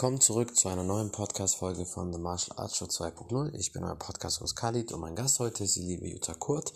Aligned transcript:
Willkommen 0.00 0.22
zurück 0.22 0.56
zu 0.56 0.70
einer 0.70 0.82
neuen 0.82 1.12
Podcast-Folge 1.12 1.84
von 1.84 2.10
The 2.10 2.18
Martial 2.18 2.56
Arts 2.56 2.78
Show 2.78 2.86
2.0. 2.86 3.54
Ich 3.54 3.74
bin 3.74 3.84
euer 3.84 3.98
Podcast-Host 3.98 4.56
Khalid 4.56 4.92
und 4.92 5.00
mein 5.02 5.14
Gast 5.14 5.40
heute 5.40 5.64
ist 5.64 5.76
die 5.76 5.82
liebe 5.82 6.08
Jutta 6.08 6.32
Kurt 6.32 6.72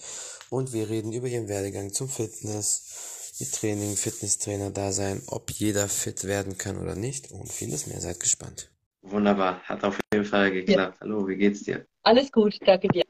und 0.51 0.75
wir 0.75 0.91
reden 0.91 1.11
über 1.15 1.27
ihren 1.27 1.49
Werdegang 1.49 1.91
zum 1.91 2.11
Fitness, 2.11 3.33
ihr 3.39 3.47
Training, 3.51 3.97
Fitnesstrainer-Dasein, 3.97 5.23
ob 5.29 5.51
jeder 5.52 5.89
fit 5.89 6.25
werden 6.25 6.59
kann 6.59 6.77
oder 6.77 6.97
nicht 6.97 7.33
und 7.33 7.51
vieles 7.51 7.87
mehr. 7.87 7.98
Seid 7.98 8.21
gespannt. 8.21 8.71
Wunderbar, 9.01 9.62
hat 9.62 9.84
auf 9.84 9.98
jeden 10.12 10.27
Fall 10.27 10.52
geklappt. 10.52 10.97
Ja. 10.97 11.01
Hallo, 11.01 11.27
wie 11.27 11.37
geht's 11.37 11.62
dir? 11.62 11.87
Alles 12.02 12.30
gut, 12.30 12.59
danke 12.66 12.88
dir. 12.88 13.05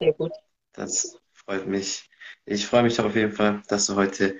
Sehr 0.00 0.14
gut. 0.14 0.32
Das 0.72 1.18
freut 1.34 1.66
mich. 1.66 2.08
Ich 2.46 2.66
freue 2.66 2.84
mich 2.84 2.98
auf 2.98 3.14
jeden 3.14 3.32
Fall, 3.32 3.62
dass 3.68 3.84
du 3.84 3.96
heute 3.96 4.34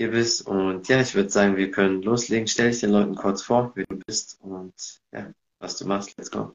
hier 0.00 0.10
bist. 0.10 0.46
Und 0.46 0.88
ja, 0.88 1.02
ich 1.02 1.14
würde 1.14 1.28
sagen, 1.28 1.58
wir 1.58 1.70
können 1.70 2.00
loslegen. 2.00 2.48
Stell 2.48 2.70
dich 2.70 2.80
den 2.80 2.90
Leuten 2.90 3.14
kurz 3.14 3.42
vor, 3.42 3.72
wer 3.74 3.84
du 3.86 3.98
bist 3.98 4.38
und 4.40 4.72
ja, 5.12 5.30
was 5.58 5.76
du 5.76 5.86
machst. 5.86 6.16
Let's 6.16 6.30
go. 6.30 6.54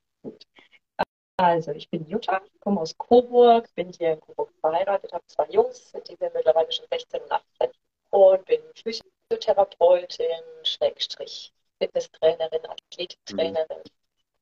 Also, 1.37 1.71
ich 1.71 1.87
bin 1.91 2.07
Jutta, 2.07 2.41
komme 2.61 2.81
aus 2.81 2.97
Coburg, 2.97 3.69
bin 3.75 3.91
hier 3.91 4.13
in 4.13 4.19
Coburg 4.19 4.51
verheiratet, 4.61 5.13
habe 5.13 5.23
zwei 5.27 5.45
Jungs, 5.49 5.91
die 6.09 6.15
sind 6.15 6.33
mittlerweile 6.33 6.71
schon 6.71 6.87
16 6.89 7.21
und 7.21 7.31
18 7.31 7.69
und 8.09 8.45
bin 8.45 8.61
Physiotherapeutin, 8.81 10.41
Schrägstrich, 10.63 11.53
Fitnesstrainerin, 11.77 12.65
Athletiktrainerin, 12.65 13.77
mhm. 13.77 13.91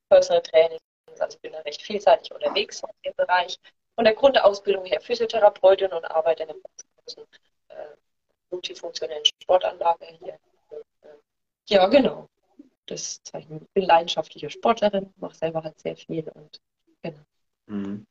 Personal 0.08 0.44
Training. 0.44 0.80
Also 1.20 1.38
bin 1.40 1.52
da 1.52 1.60
recht 1.60 1.82
vielseitig 1.82 2.34
unterwegs 2.34 2.82
in 2.82 3.12
dem 3.12 3.16
Bereich. 3.18 3.60
Von 3.96 4.05
der 4.05 4.13
Grundausbildung 4.13 4.85
her 4.85 5.02
Physiotherapeutin 5.02 5.91
und 5.91 6.05
arbeite 6.05 6.44
in 6.44 6.52
einem 6.52 6.62
großen 6.62 7.27
multifunktionellen 8.53 9.25
Sportanlage 9.25 10.05
hier. 10.20 10.38
Ja, 11.70 11.87
genau. 11.87 12.27
Das 12.85 13.21
zeichnet. 13.23 13.63
Ich 13.63 13.73
bin 13.73 13.85
leidenschaftliche 13.85 14.49
Sportlerin, 14.49 15.13
mache 15.18 15.35
selber 15.35 15.63
halt 15.63 15.79
sehr 15.79 15.95
viel 15.95 16.27
und 16.29 16.60
genau. 17.01 17.20
Mhm. 17.68 18.05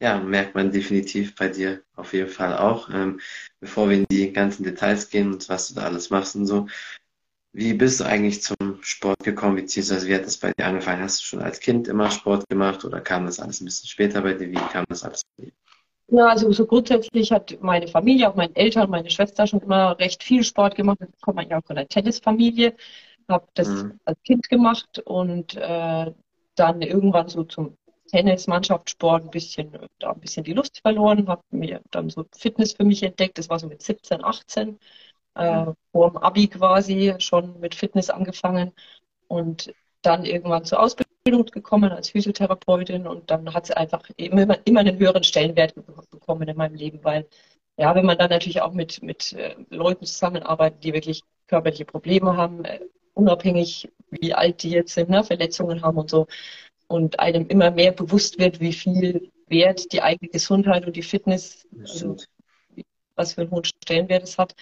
Ja, 0.00 0.18
merkt 0.18 0.54
man 0.54 0.70
definitiv 0.70 1.34
bei 1.34 1.48
dir 1.48 1.82
auf 1.96 2.12
jeden 2.12 2.30
Fall 2.30 2.56
auch. 2.56 2.88
Ähm, 2.88 3.20
bevor 3.60 3.88
wir 3.90 3.96
in 3.96 4.06
die 4.10 4.32
ganzen 4.32 4.62
Details 4.62 5.10
gehen 5.10 5.32
und 5.32 5.48
was 5.48 5.68
du 5.68 5.74
da 5.74 5.82
alles 5.82 6.10
machst 6.10 6.36
und 6.36 6.46
so, 6.46 6.68
wie 7.52 7.74
bist 7.74 8.00
du 8.00 8.04
eigentlich 8.04 8.42
zum 8.42 8.56
Sport 8.82 9.18
gekommen, 9.24 9.56
beziehungsweise 9.56 10.06
wie 10.06 10.14
hat 10.14 10.26
das 10.26 10.38
bei 10.38 10.52
dir 10.52 10.66
angefangen? 10.66 11.02
Hast 11.02 11.20
du 11.20 11.24
schon 11.24 11.42
als 11.42 11.60
Kind 11.60 11.88
immer 11.88 12.10
Sport 12.10 12.48
gemacht 12.48 12.84
oder 12.84 13.00
kam 13.00 13.26
das 13.26 13.40
alles 13.40 13.60
ein 13.60 13.64
bisschen 13.64 13.88
später 13.88 14.22
bei 14.22 14.34
dir? 14.34 14.50
Wie 14.50 14.54
kam 14.54 14.84
das 14.88 15.02
alles 15.02 15.22
bei 15.36 15.46
dir? 15.46 15.52
Ja, 16.10 16.28
also 16.28 16.50
so 16.52 16.66
grundsätzlich 16.66 17.30
hat 17.32 17.58
meine 17.60 17.86
Familie, 17.86 18.30
auch 18.30 18.34
meine 18.34 18.56
Eltern, 18.56 18.88
meine 18.88 19.10
Schwester 19.10 19.46
schon 19.46 19.60
immer 19.60 19.98
recht 19.98 20.22
viel 20.22 20.42
Sport 20.42 20.74
gemacht. 20.74 20.98
Ich 21.00 21.20
komme 21.20 21.42
eigentlich 21.42 21.54
auch 21.54 21.66
von 21.66 21.76
einer 21.76 21.86
Tennisfamilie, 21.86 22.74
habe 23.28 23.46
das 23.54 23.68
mhm. 23.68 24.00
als 24.06 24.18
Kind 24.22 24.48
gemacht 24.48 25.00
und 25.00 25.54
äh, 25.56 26.12
dann 26.54 26.82
irgendwann 26.82 27.28
so 27.28 27.44
zum 27.44 27.76
Tennis, 28.10 28.46
Mannschaftssport 28.46 29.24
ein 29.24 29.30
bisschen, 29.30 29.70
da 29.98 30.12
ein 30.12 30.20
bisschen 30.20 30.44
die 30.44 30.54
Lust 30.54 30.80
verloren, 30.80 31.28
habe 31.28 31.42
mir 31.50 31.82
dann 31.90 32.08
so 32.08 32.24
Fitness 32.34 32.72
für 32.72 32.84
mich 32.84 33.02
entdeckt. 33.02 33.36
Das 33.36 33.50
war 33.50 33.58
so 33.58 33.66
mit 33.66 33.82
17, 33.82 34.24
18, 34.24 34.78
äh, 35.36 35.66
mhm. 35.66 35.74
vor 35.92 36.10
dem 36.10 36.16
Abi 36.16 36.48
quasi 36.48 37.14
schon 37.18 37.60
mit 37.60 37.74
Fitness 37.74 38.08
angefangen 38.08 38.72
und 39.28 39.74
dann 40.00 40.24
irgendwann 40.24 40.64
zur 40.64 40.80
Ausbildung 40.80 41.07
gekommen 41.30 41.90
als 41.92 42.10
Physiotherapeutin 42.10 43.06
und 43.06 43.30
dann 43.30 43.52
hat 43.54 43.64
es 43.64 43.70
einfach 43.70 44.02
immer, 44.16 44.58
immer 44.66 44.80
einen 44.80 44.98
höheren 44.98 45.24
Stellenwert 45.24 45.74
bekommen 46.10 46.48
in 46.48 46.56
meinem 46.56 46.74
Leben, 46.74 47.02
weil 47.02 47.26
ja, 47.76 47.94
wenn 47.94 48.06
man 48.06 48.18
dann 48.18 48.30
natürlich 48.30 48.60
auch 48.60 48.72
mit, 48.72 49.02
mit 49.02 49.32
äh, 49.34 49.54
Leuten 49.70 50.04
zusammenarbeitet, 50.04 50.82
die 50.84 50.92
wirklich 50.92 51.22
körperliche 51.46 51.84
Probleme 51.84 52.36
haben, 52.36 52.64
äh, 52.64 52.80
unabhängig 53.14 53.88
wie 54.10 54.34
alt 54.34 54.62
die 54.62 54.70
jetzt 54.70 54.94
sind, 54.94 55.10
ne, 55.10 55.22
Verletzungen 55.24 55.82
haben 55.82 55.98
und 55.98 56.10
so, 56.10 56.26
und 56.88 57.20
einem 57.20 57.46
immer 57.48 57.70
mehr 57.70 57.92
bewusst 57.92 58.38
wird, 58.38 58.60
wie 58.60 58.72
viel 58.72 59.30
Wert 59.48 59.92
die 59.92 60.02
eigene 60.02 60.30
Gesundheit 60.30 60.86
und 60.86 60.96
die 60.96 61.02
Fitness, 61.02 61.66
also, 61.78 62.16
was 63.14 63.34
für 63.34 63.42
einen 63.42 63.50
hohen 63.50 63.64
Stellenwert 63.64 64.24
es 64.24 64.38
hat, 64.38 64.54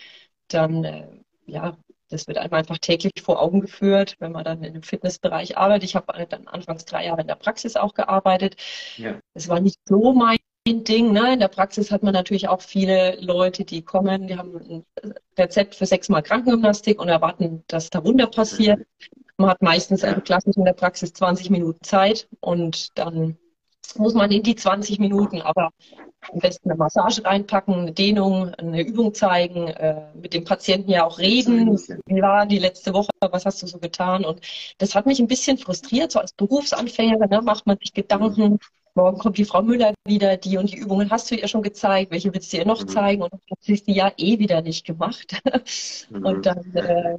dann 0.49 0.85
äh, 0.85 1.09
ja, 1.47 1.77
das 2.09 2.27
wird 2.29 2.39
einem 2.39 2.53
einfach 2.53 2.79
täglich 2.79 3.13
vor 3.23 3.43
Augen 3.43 3.61
geführt, 3.61 4.17
wenn 4.19 4.33
man 4.33 4.45
dann 4.45 4.63
in 4.63 4.75
dem 4.75 4.83
Fitnessbereich 4.83 5.57
arbeitet. 5.57 5.85
Ich 5.85 5.97
habe 5.97 6.27
dann 6.27 6.47
anfangs 6.47 6.85
drei 6.85 7.07
Jahre 7.07 7.23
in 7.23 7.27
der 7.27 7.35
Praxis 7.35 7.77
auch 7.77 7.95
gearbeitet. 7.95 8.57
Ja. 8.97 9.19
Das 9.35 9.49
war 9.49 9.61
nicht 9.61 9.79
so 9.87 10.13
mein 10.13 10.39
Ding. 10.67 11.13
Ne? 11.13 11.35
In 11.35 11.41
der 11.41 11.49
Praxis 11.49 11.91
hat 11.91 12.03
man 12.03 12.13
natürlich 12.13 12.49
auch 12.49 12.61
viele 12.61 13.17
Leute, 13.21 13.65
die 13.65 13.83
kommen, 13.83 14.27
die 14.27 14.37
haben 14.37 14.57
ein 14.57 14.85
Rezept 15.39 15.75
für 15.75 15.87
sechsmal 15.87 16.23
Krankengymnastik 16.23 17.01
und 17.01 17.09
erwarten, 17.09 17.65
dass 17.69 17.91
da 17.91 18.05
Wunder 18.05 18.27
passiert. 18.27 18.81
Man 19.37 19.51
hat 19.51 19.63
meistens 19.63 20.03
also 20.03 20.21
klassisch 20.21 20.57
in 20.57 20.65
der 20.65 20.73
Praxis 20.73 21.13
20 21.13 21.51
Minuten 21.51 21.83
Zeit 21.83 22.29
und 22.41 22.97
dann 22.99 23.37
muss 23.97 24.15
man 24.15 24.31
in 24.33 24.43
die 24.43 24.57
20 24.57 24.99
Minuten 24.99 25.43
aber 25.43 25.71
am 26.33 26.39
besten 26.41 26.71
eine 26.71 26.79
Massage 26.79 27.25
reinpacken, 27.25 27.75
eine 27.75 27.93
Dehnung, 27.93 28.55
eine 28.55 28.83
Übung 28.83 29.15
zeigen, 29.15 29.69
äh, 29.69 30.03
mit 30.15 30.35
dem 30.35 30.45
Patienten 30.45 30.91
ja 30.91 31.05
auch 31.05 31.19
reden. 31.19 31.77
Wie 32.07 32.23
war 32.23 32.47
die 32.47 32.59
letzte 32.59 32.93
Woche? 32.93 33.11
Was 33.21 33.47
hast 33.47 33.63
du 33.63 33.67
so 33.67 33.79
getan? 33.79 34.25
Und 34.25 34.41
das 34.79 34.95
hat 34.95 35.07
mich 35.07 35.21
ein 35.21 35.29
bisschen 35.29 35.59
frustriert. 35.59 36.13
So 36.13 36.21
als 36.21 36.33
Berufsanfänger 36.33 37.27
ne, 37.27 37.43
macht 37.43 37.67
man 37.67 37.79
sich 37.79 37.93
Gedanken. 37.93 38.59
Morgen 38.95 39.19
kommt 39.19 39.37
die 39.37 39.45
Frau 39.45 39.63
Müller 39.63 39.93
wieder, 40.07 40.39
die 40.39 40.57
und 40.57 40.73
die 40.73 40.79
Übungen 40.79 41.11
hast 41.11 41.31
du 41.31 41.35
ihr 41.35 41.49
schon 41.49 41.63
gezeigt, 41.63 42.11
welche 42.13 42.33
willst 42.33 42.53
du 42.53 42.57
ihr 42.57 42.67
noch 42.67 42.83
mhm. 42.83 42.89
zeigen? 42.89 43.23
Und 43.23 43.33
dann 43.33 43.41
hat 43.51 43.59
sie 43.63 43.83
ja 43.93 44.11
eh 44.17 44.39
wieder 44.39 44.63
nicht 44.63 44.87
gemacht. 44.87 45.41
Mhm. 46.09 46.25
Und 46.25 46.47
dann 46.47 46.75
äh, 46.75 47.19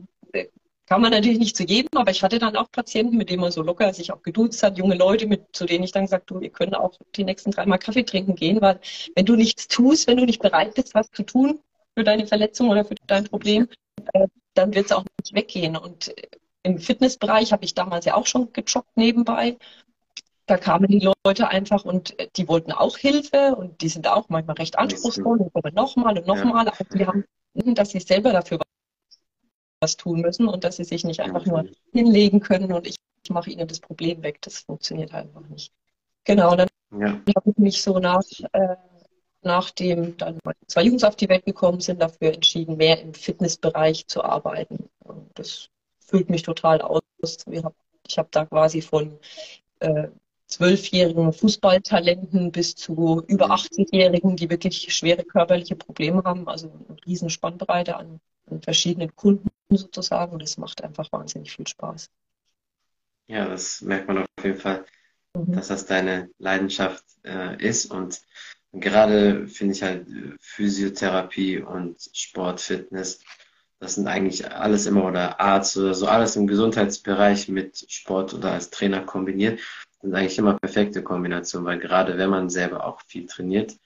kann 0.87 1.01
man 1.01 1.11
natürlich 1.11 1.37
nicht 1.37 1.57
zu 1.57 1.63
jedem, 1.63 1.89
aber 1.95 2.11
ich 2.11 2.23
hatte 2.23 2.39
dann 2.39 2.55
auch 2.55 2.71
Patienten, 2.71 3.17
mit 3.17 3.29
denen 3.29 3.41
man 3.41 3.51
so 3.51 3.61
locker 3.61 3.93
sich 3.93 4.13
auch 4.13 4.23
geduzt 4.23 4.63
hat, 4.63 4.77
junge 4.77 4.95
Leute, 4.95 5.27
mit, 5.27 5.43
zu 5.51 5.65
denen 5.65 5.83
ich 5.83 5.91
dann 5.91 6.05
gesagt 6.05 6.31
habe, 6.31 6.41
wir 6.41 6.49
können 6.49 6.73
auch 6.73 6.97
die 7.15 7.25
nächsten 7.25 7.51
dreimal 7.51 7.77
Kaffee 7.77 8.03
trinken 8.03 8.35
gehen, 8.35 8.61
weil 8.61 8.79
wenn 9.13 9.25
du 9.25 9.35
nichts 9.35 9.67
tust, 9.67 10.07
wenn 10.07 10.17
du 10.17 10.25
nicht 10.25 10.41
bereit 10.41 10.75
bist, 10.75 10.95
was 10.95 11.11
zu 11.11 11.23
tun 11.23 11.59
für 11.93 12.05
deine 12.05 12.25
Verletzung 12.25 12.69
oder 12.69 12.85
für 12.85 12.95
dein 13.05 13.25
Problem, 13.25 13.67
äh, 14.13 14.27
dann 14.53 14.73
wird 14.73 14.85
es 14.85 14.91
auch 14.93 15.03
nicht 15.21 15.35
weggehen. 15.35 15.75
Und 15.75 16.15
im 16.63 16.79
Fitnessbereich 16.79 17.51
habe 17.51 17.65
ich 17.65 17.73
damals 17.73 18.05
ja 18.05 18.15
auch 18.15 18.25
schon 18.25 18.53
gejoggt 18.53 18.95
nebenbei. 18.95 19.57
Da 20.45 20.57
kamen 20.57 20.87
die 20.87 21.11
Leute 21.25 21.49
einfach 21.49 21.83
und 21.83 22.15
die 22.37 22.47
wollten 22.47 22.71
auch 22.71 22.97
Hilfe 22.97 23.55
und 23.57 23.81
die 23.81 23.89
sind 23.89 24.07
auch 24.07 24.29
manchmal 24.29 24.55
recht 24.55 24.79
anspruchsvoll 24.79 25.39
und 25.39 25.51
kommen 25.51 25.75
nochmal 25.75 26.17
und 26.17 26.27
nochmal, 26.27 26.65
ja. 26.65 26.71
aber 26.71 26.97
die 26.97 27.05
haben, 27.05 27.25
dass 27.75 27.89
sie 27.89 27.99
selber 27.99 28.31
dafür 28.31 28.59
was 29.79 29.97
tun 29.97 30.21
müssen 30.21 30.47
und 30.47 30.63
dass 30.63 30.77
sie 30.77 30.83
sich 30.83 31.03
nicht 31.03 31.19
einfach 31.19 31.45
nur 31.45 31.65
hinlegen 31.91 32.39
können 32.39 32.71
und 32.73 32.87
ich 32.87 32.95
mache 33.29 33.51
ihnen 33.51 33.67
das 33.67 33.79
Problem 33.79 34.23
weg. 34.23 34.41
Das 34.41 34.59
funktioniert 34.59 35.13
halt 35.13 35.27
einfach 35.27 35.47
nicht. 35.49 35.71
Genau, 36.23 36.55
dann 36.55 36.67
ja. 36.91 37.19
habe 37.35 37.49
ich 37.49 37.57
mich 37.57 37.81
so 37.81 37.99
nach, 37.99 38.23
äh, 38.53 38.75
nachdem 39.41 40.17
dann 40.17 40.39
zwei 40.67 40.83
Jungs 40.83 41.03
auf 41.03 41.15
die 41.15 41.29
Welt 41.29 41.45
gekommen 41.45 41.79
sind, 41.79 42.01
dafür 42.01 42.33
entschieden, 42.33 42.77
mehr 42.77 43.01
im 43.01 43.13
Fitnessbereich 43.13 44.07
zu 44.07 44.23
arbeiten. 44.23 44.89
Und 44.99 45.29
das 45.35 45.69
füllt 45.99 46.29
mich 46.29 46.43
total 46.43 46.81
aus. 46.81 47.01
Ich 48.07 48.17
habe 48.17 48.29
da 48.31 48.45
quasi 48.45 48.81
von 48.81 49.19
äh, 49.79 50.07
zwölfjährigen 50.47 51.33
Fußballtalenten 51.33 52.51
bis 52.51 52.75
zu 52.75 53.23
über 53.27 53.51
80-Jährigen, 53.51 54.37
die 54.37 54.49
wirklich 54.49 54.93
schwere 54.93 55.23
körperliche 55.23 55.75
Probleme 55.75 56.23
haben, 56.23 56.47
also 56.47 56.69
eine 56.69 56.97
riesen 57.05 57.29
Spannbreite 57.29 57.97
an, 57.97 58.07
an 58.07 58.19
verschiedenen 58.61 59.15
Kunden 59.15 59.49
sozusagen. 59.69 60.33
Und 60.33 60.43
es 60.43 60.57
macht 60.57 60.83
einfach 60.83 61.11
wahnsinnig 61.11 61.55
viel 61.55 61.67
Spaß. 61.67 62.09
Ja, 63.27 63.47
das 63.47 63.81
merkt 63.81 64.07
man 64.07 64.19
auf 64.19 64.27
jeden 64.43 64.57
Fall, 64.57 64.85
mhm. 65.33 65.53
dass 65.53 65.67
das 65.67 65.85
deine 65.85 66.29
Leidenschaft 66.37 67.03
äh, 67.23 67.61
ist. 67.63 67.91
Und 67.91 68.21
gerade 68.71 69.47
finde 69.47 69.73
ich 69.73 69.83
halt 69.83 70.07
Physiotherapie 70.39 71.59
und 71.59 71.97
Sport, 72.13 72.61
Fitness, 72.61 73.21
das 73.79 73.95
sind 73.95 74.07
eigentlich 74.07 74.51
alles 74.51 74.87
immer 74.87 75.05
oder 75.05 75.39
Arzt 75.39 75.77
oder 75.77 75.93
so, 75.93 76.07
alles 76.07 76.35
im 76.35 76.47
Gesundheitsbereich 76.47 77.47
mit 77.47 77.85
Sport 77.91 78.33
oder 78.33 78.53
als 78.53 78.71
Trainer 78.71 79.01
kombiniert, 79.01 79.59
sind 80.01 80.15
eigentlich 80.15 80.37
immer 80.37 80.55
perfekte 80.57 81.03
Kombinationen, 81.03 81.67
weil 81.67 81.79
gerade 81.79 82.17
wenn 82.17 82.29
man 82.29 82.49
selber 82.49 82.85
auch 82.85 83.01
viel 83.01 83.27
trainiert 83.27 83.77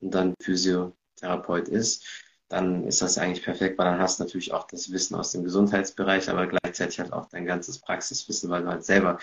und 0.00 0.14
dann 0.14 0.34
Physiotherapeut 0.40 1.68
ist, 1.68 2.25
dann 2.48 2.84
ist 2.86 3.02
das 3.02 3.18
eigentlich 3.18 3.44
perfekt, 3.44 3.78
weil 3.78 3.86
dann 3.86 3.98
hast 4.00 4.20
du 4.20 4.24
natürlich 4.24 4.52
auch 4.52 4.66
das 4.66 4.90
Wissen 4.92 5.16
aus 5.16 5.32
dem 5.32 5.44
Gesundheitsbereich, 5.44 6.30
aber 6.30 6.46
gleichzeitig 6.46 7.00
halt 7.00 7.12
auch 7.12 7.28
dein 7.28 7.46
ganzes 7.46 7.80
Praxiswissen, 7.80 8.50
weil 8.50 8.62
du 8.62 8.68
halt 8.68 8.84
selber 8.84 9.18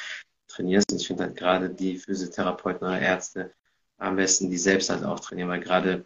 trainierst. 0.47 0.91
Und 0.91 1.01
ich 1.01 1.07
finde 1.07 1.23
halt 1.23 1.37
gerade 1.37 1.69
die 1.69 1.97
Physiotherapeuten 1.97 2.85
oder 2.87 2.99
Ärzte 2.99 3.53
am 3.97 4.17
besten, 4.17 4.49
die 4.49 4.57
selbst 4.57 4.89
halt 4.89 5.03
auch 5.03 5.19
trainieren, 5.19 5.49
weil 5.49 5.61
gerade 5.61 6.05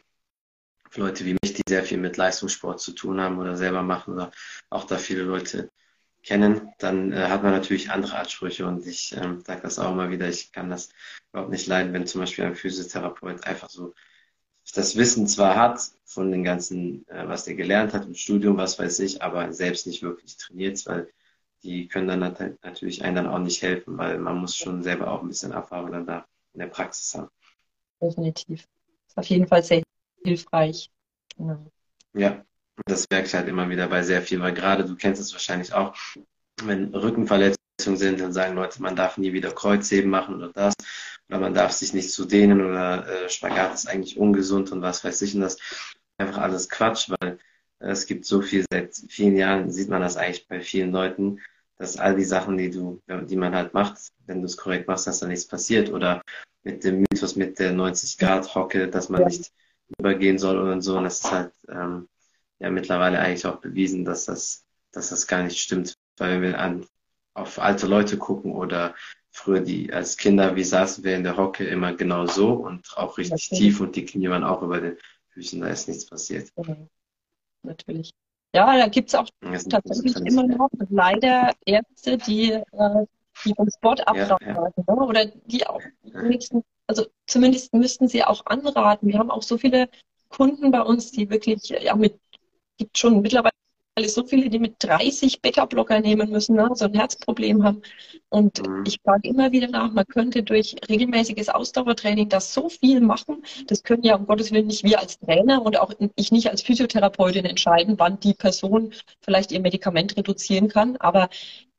für 0.89 1.01
Leute 1.01 1.25
wie 1.25 1.33
mich, 1.33 1.53
die 1.53 1.63
sehr 1.67 1.83
viel 1.83 1.97
mit 1.97 2.17
Leistungssport 2.17 2.79
zu 2.79 2.93
tun 2.93 3.19
haben 3.19 3.39
oder 3.39 3.57
selber 3.57 3.81
machen 3.83 4.13
oder 4.13 4.31
auch 4.69 4.85
da 4.85 4.97
viele 4.97 5.23
Leute 5.23 5.71
kennen, 6.23 6.73
dann 6.79 7.11
äh, 7.13 7.27
hat 7.29 7.43
man 7.43 7.53
natürlich 7.53 7.89
andere 7.89 8.17
Ansprüche 8.17 8.65
und 8.65 8.85
ich 8.85 9.15
ähm, 9.15 9.43
sage 9.45 9.61
das 9.61 9.79
auch 9.79 9.91
immer 9.91 10.09
wieder, 10.09 10.27
ich 10.27 10.51
kann 10.51 10.69
das 10.69 10.89
überhaupt 11.31 11.51
nicht 11.51 11.67
leiden, 11.67 11.93
wenn 11.93 12.07
zum 12.07 12.21
Beispiel 12.21 12.45
ein 12.45 12.55
Physiotherapeut 12.55 13.45
einfach 13.45 13.69
so 13.69 13.93
das 14.73 14.95
Wissen 14.95 15.27
zwar 15.27 15.55
hat 15.55 15.81
von 16.05 16.31
den 16.31 16.43
ganzen, 16.43 17.07
äh, 17.07 17.27
was 17.27 17.45
der 17.45 17.55
gelernt 17.55 17.93
hat 17.93 18.05
im 18.05 18.15
Studium, 18.15 18.57
was 18.57 18.79
weiß 18.79 18.99
ich, 18.99 19.21
aber 19.21 19.53
selbst 19.53 19.87
nicht 19.87 20.01
wirklich 20.03 20.37
trainiert, 20.37 20.85
weil 20.85 21.09
die 21.63 21.87
können 21.87 22.07
dann 22.07 22.19
natürlich 22.63 23.03
einem 23.03 23.15
dann 23.15 23.27
auch 23.27 23.39
nicht 23.39 23.61
helfen, 23.61 23.97
weil 23.97 24.19
man 24.19 24.37
muss 24.37 24.55
schon 24.55 24.83
selber 24.83 25.11
auch 25.11 25.21
ein 25.21 25.27
bisschen 25.27 25.51
Erfahrung 25.51 25.91
dann 25.91 26.05
da 26.05 26.25
in 26.53 26.59
der 26.59 26.67
Praxis 26.67 27.15
haben. 27.15 27.29
Definitiv. 28.01 28.67
Ist 29.07 29.17
auf 29.17 29.25
jeden 29.25 29.47
Fall 29.47 29.63
sehr 29.63 29.83
hilfreich. 30.23 30.91
Genau. 31.35 31.71
Ja, 32.13 32.43
das 32.85 33.07
merke 33.09 33.27
ich 33.27 33.33
halt 33.33 33.47
immer 33.47 33.69
wieder 33.69 33.87
bei 33.87 34.03
sehr 34.03 34.21
viel, 34.21 34.39
weil 34.39 34.53
gerade 34.53 34.85
du 34.85 34.95
kennst 34.95 35.21
es 35.21 35.33
wahrscheinlich 35.33 35.73
auch, 35.73 35.95
wenn 36.63 36.93
Rückenverletzungen 36.93 37.56
sind, 37.95 38.19
dann 38.19 38.33
sagen 38.33 38.55
Leute, 38.55 38.81
man 38.81 38.95
darf 38.95 39.17
nie 39.17 39.33
wieder 39.33 39.51
Kreuzheben 39.51 40.09
machen 40.09 40.35
oder 40.35 40.51
das, 40.53 40.73
oder 41.29 41.39
man 41.39 41.53
darf 41.53 41.71
sich 41.71 41.93
nicht 41.93 42.11
zu 42.11 42.25
dehnen 42.25 42.61
oder 42.61 43.07
äh, 43.07 43.29
Spagat 43.29 43.73
ist 43.73 43.87
eigentlich 43.87 44.17
ungesund 44.17 44.71
und 44.71 44.81
was 44.81 45.03
weiß 45.03 45.21
ich 45.21 45.35
und 45.35 45.41
das 45.41 45.57
einfach 46.17 46.39
alles 46.39 46.69
Quatsch, 46.69 47.09
weil 47.19 47.39
äh, 47.79 47.89
es 47.89 48.05
gibt 48.05 48.25
so 48.25 48.41
viel, 48.41 48.65
seit 48.69 48.95
vielen 49.07 49.37
Jahren 49.37 49.71
sieht 49.71 49.89
man 49.89 50.01
das 50.01 50.17
eigentlich 50.17 50.47
bei 50.47 50.61
vielen 50.61 50.91
Leuten, 50.91 51.39
dass 51.77 51.97
all 51.97 52.15
die 52.15 52.23
Sachen, 52.23 52.57
die 52.57 52.71
du, 52.71 53.01
die 53.07 53.35
man 53.35 53.55
halt 53.55 53.73
macht, 53.73 53.99
wenn 54.25 54.41
du 54.41 54.45
es 54.45 54.57
korrekt 54.57 54.87
machst, 54.87 55.07
dass 55.07 55.19
da 55.19 55.27
nichts 55.27 55.47
passiert 55.47 55.91
oder 55.91 56.21
mit 56.63 56.83
dem 56.83 57.05
Mythos 57.09 57.35
mit 57.35 57.59
der 57.59 57.71
90 57.71 58.17
Grad 58.17 58.55
Hocke, 58.55 58.89
dass 58.89 59.09
man 59.09 59.21
ja. 59.21 59.27
nicht 59.27 59.51
übergehen 59.97 60.37
soll 60.37 60.57
und 60.57 60.81
so. 60.81 60.97
Und 60.97 61.05
das 61.05 61.21
ist 61.21 61.31
halt 61.31 61.53
ähm, 61.69 62.09
ja 62.59 62.69
mittlerweile 62.69 63.19
eigentlich 63.19 63.45
auch 63.45 63.59
bewiesen, 63.59 64.05
dass 64.05 64.25
das, 64.25 64.65
dass 64.91 65.09
das 65.09 65.27
gar 65.27 65.43
nicht 65.43 65.59
stimmt. 65.59 65.93
Weil 66.17 66.41
wenn 66.41 66.41
wir 66.41 66.59
an, 66.59 66.85
auf 67.37 67.59
alte 67.59 67.87
Leute 67.87 68.17
gucken 68.17 68.51
oder 68.51 68.95
früher 69.31 69.61
die 69.61 69.93
als 69.93 70.17
Kinder, 70.17 70.55
wie 70.55 70.63
saßen 70.63 71.03
wir 71.03 71.15
in 71.15 71.23
der 71.23 71.37
Hocke 71.37 71.65
immer 71.65 71.93
genau 71.93 72.25
so 72.25 72.53
und 72.53 72.97
auch 72.97 73.17
richtig 73.17 73.51
Natürlich. 73.51 73.59
tief 73.59 73.81
und 73.81 73.95
die 73.95 74.05
Knie 74.05 74.29
waren 74.29 74.43
auch 74.43 74.61
über 74.61 74.81
den 74.81 74.97
Füßen, 75.29 75.61
da 75.61 75.67
ist 75.67 75.87
nichts 75.87 76.05
passiert. 76.05 76.51
Natürlich. 77.61 78.11
Ja, 78.53 78.77
da 78.77 78.87
gibt 78.87 79.09
es 79.09 79.15
auch 79.15 79.27
tatsächlich 79.69 80.15
immer 80.25 80.47
noch 80.47 80.69
leider 80.89 81.51
Ärzte, 81.65 82.17
die, 82.17 82.53
äh, 82.53 83.05
die 83.45 83.53
vom 83.53 83.69
Sport 83.69 84.07
abraten 84.07 84.47
ja, 84.47 84.71
ja. 84.87 84.95
Ne? 84.95 85.05
oder 85.05 85.25
die 85.25 85.67
auch 85.67 85.81
wenigstens, 86.01 86.63
also 86.87 87.05
zumindest 87.27 87.73
müssten 87.73 88.07
sie 88.07 88.23
auch 88.23 88.45
anraten. 88.45 89.09
Wir 89.09 89.19
haben 89.19 89.29
auch 89.29 89.43
so 89.43 89.57
viele 89.57 89.89
Kunden 90.29 90.71
bei 90.71 90.81
uns, 90.81 91.11
die 91.11 91.29
wirklich 91.29 91.69
ja 91.69 91.95
mit 91.95 92.19
gibt 92.77 92.97
schon 92.97 93.21
mittlerweile 93.21 93.53
so 94.05 94.23
viele, 94.23 94.49
die 94.49 94.59
mit 94.59 94.75
30 94.79 95.41
Beta-Blocker 95.41 95.99
nehmen 95.99 96.29
müssen, 96.29 96.55
ne, 96.55 96.69
so 96.73 96.85
ein 96.85 96.93
Herzproblem 96.93 97.63
haben. 97.63 97.81
Und 98.29 98.67
mhm. 98.67 98.83
ich 98.85 98.99
frage 99.01 99.27
immer 99.27 99.51
wieder 99.51 99.67
nach, 99.67 99.91
man 99.91 100.05
könnte 100.05 100.43
durch 100.43 100.75
regelmäßiges 100.87 101.49
Ausdauertraining 101.49 102.29
das 102.29 102.53
so 102.53 102.69
viel 102.69 103.01
machen. 103.01 103.43
Das 103.67 103.83
können 103.83 104.03
ja 104.03 104.15
um 104.15 104.27
Gottes 104.27 104.51
Willen 104.51 104.67
nicht 104.67 104.83
wir 104.83 104.99
als 104.99 105.19
Trainer 105.19 105.61
und 105.63 105.79
auch 105.79 105.93
ich 106.15 106.31
nicht 106.31 106.49
als 106.49 106.61
Physiotherapeutin 106.61 107.45
entscheiden, 107.45 107.95
wann 107.97 108.19
die 108.19 108.33
Person 108.33 108.93
vielleicht 109.21 109.51
ihr 109.51 109.61
Medikament 109.61 110.15
reduzieren 110.17 110.67
kann. 110.67 110.97
Aber 110.97 111.29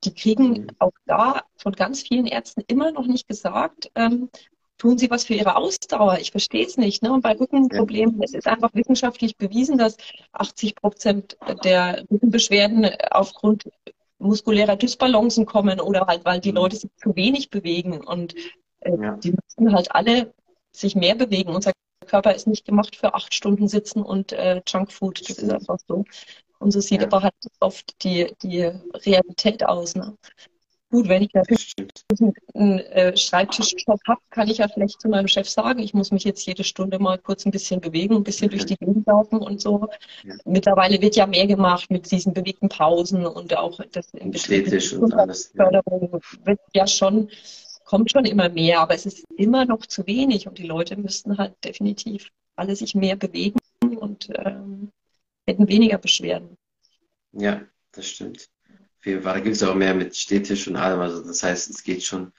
die 0.04 0.14
kriegen 0.14 0.48
mhm. 0.48 0.66
auch 0.78 0.92
da 1.06 1.42
von 1.56 1.72
ganz 1.72 2.02
vielen 2.02 2.26
Ärzten 2.26 2.62
immer 2.66 2.92
noch 2.92 3.06
nicht 3.06 3.28
gesagt, 3.28 3.90
ähm, 3.94 4.30
tun 4.78 4.96
Sie 4.96 5.10
was 5.10 5.24
für 5.24 5.34
Ihre 5.34 5.56
Ausdauer? 5.56 6.18
Ich 6.20 6.30
verstehe 6.30 6.64
es 6.64 6.76
nicht. 6.76 7.02
Ne? 7.02 7.12
Und 7.12 7.22
bei 7.22 7.32
Rückenproblemen, 7.32 8.18
ja. 8.18 8.24
es 8.24 8.34
ist 8.34 8.46
einfach 8.46 8.70
wissenschaftlich 8.74 9.36
bewiesen, 9.36 9.76
dass 9.76 9.96
80 10.32 10.76
Prozent 10.76 11.36
der 11.64 12.04
Rückenbeschwerden 12.10 12.88
aufgrund 13.10 13.64
muskulärer 14.18 14.76
Dysbalancen 14.76 15.46
kommen 15.46 15.80
oder 15.80 16.06
halt, 16.06 16.24
weil 16.24 16.40
die 16.40 16.50
mhm. 16.50 16.56
Leute 16.56 16.76
sich 16.76 16.90
zu 16.96 17.14
wenig 17.14 17.50
bewegen. 17.50 18.04
Und 18.04 18.34
äh, 18.80 18.96
ja. 19.00 19.16
die 19.16 19.32
müssen 19.32 19.74
halt 19.74 19.92
alle 19.92 20.32
sich 20.72 20.94
mehr 20.94 21.14
bewegen. 21.14 21.54
Unser 21.54 21.72
Körper 22.06 22.34
ist 22.34 22.46
nicht 22.46 22.64
gemacht 22.64 22.96
für 22.96 23.14
acht 23.14 23.34
Stunden 23.34 23.68
sitzen 23.68 24.02
und 24.02 24.32
äh, 24.32 24.62
Junkfood. 24.66 25.28
Das 25.28 25.38
ist 25.38 25.50
einfach 25.50 25.78
so. 25.86 26.04
Und 26.58 26.72
so 26.72 26.80
sieht 26.80 27.02
ja. 27.02 27.06
aber 27.06 27.22
halt 27.22 27.34
oft 27.60 28.02
die, 28.02 28.34
die 28.42 28.70
Realität 29.06 29.64
aus. 29.64 29.94
Ne? 29.94 30.16
Gut, 30.90 31.06
wenn 31.08 31.22
ich 31.22 31.34
natürlich 31.34 31.74
einen 32.54 32.78
äh, 32.78 33.14
Schreibtischjob 33.14 34.00
habe, 34.08 34.20
kann 34.30 34.48
ich 34.48 34.58
ja 34.58 34.68
vielleicht 34.68 35.02
zu 35.02 35.08
meinem 35.08 35.28
Chef 35.28 35.46
sagen, 35.46 35.80
ich 35.80 35.92
muss 35.92 36.12
mich 36.12 36.24
jetzt 36.24 36.46
jede 36.46 36.64
Stunde 36.64 36.98
mal 36.98 37.18
kurz 37.18 37.44
ein 37.44 37.50
bisschen 37.50 37.82
bewegen, 37.82 38.16
ein 38.16 38.24
bisschen 38.24 38.48
durch 38.48 38.64
die 38.64 38.76
Gegend 38.76 39.06
laufen 39.06 39.38
und 39.38 39.60
so. 39.60 39.88
Ja. 40.24 40.34
Mittlerweile 40.46 41.02
wird 41.02 41.14
ja 41.16 41.26
mehr 41.26 41.46
gemacht 41.46 41.90
mit 41.90 42.10
diesen 42.10 42.32
bewegten 42.32 42.70
Pausen 42.70 43.26
und 43.26 43.54
auch 43.54 43.78
das 43.92 44.08
im 44.14 44.30
Betrieb. 44.30 44.66
und 44.98 45.12
alles. 45.12 45.52
Förderung 45.54 46.22
wird 46.44 46.60
ja 46.72 46.86
schon, 46.86 47.28
kommt 47.84 48.10
schon 48.10 48.24
immer 48.24 48.48
mehr, 48.48 48.80
aber 48.80 48.94
es 48.94 49.04
ist 49.04 49.26
immer 49.36 49.66
noch 49.66 49.84
zu 49.84 50.06
wenig 50.06 50.48
und 50.48 50.56
die 50.56 50.66
Leute 50.66 50.96
müssten 50.96 51.36
halt 51.36 51.52
definitiv 51.62 52.30
alle 52.56 52.74
sich 52.74 52.94
mehr 52.94 53.16
bewegen 53.16 53.60
und 53.82 54.30
ähm, 54.34 54.90
hätten 55.46 55.68
weniger 55.68 55.98
Beschwerden. 55.98 56.56
Ja, 57.32 57.60
das 57.92 58.06
stimmt 58.06 58.48
viel. 59.00 59.20
Da 59.20 59.38
gibt 59.40 59.56
es 59.56 59.62
auch 59.62 59.74
mehr 59.74 59.94
mit 59.94 60.16
Städtisch 60.16 60.68
und 60.68 60.76
allem. 60.76 61.00
Also 61.00 61.22
das 61.24 61.42
heißt, 61.42 61.70
es 61.70 61.82
geht 61.82 62.04
schon, 62.04 62.32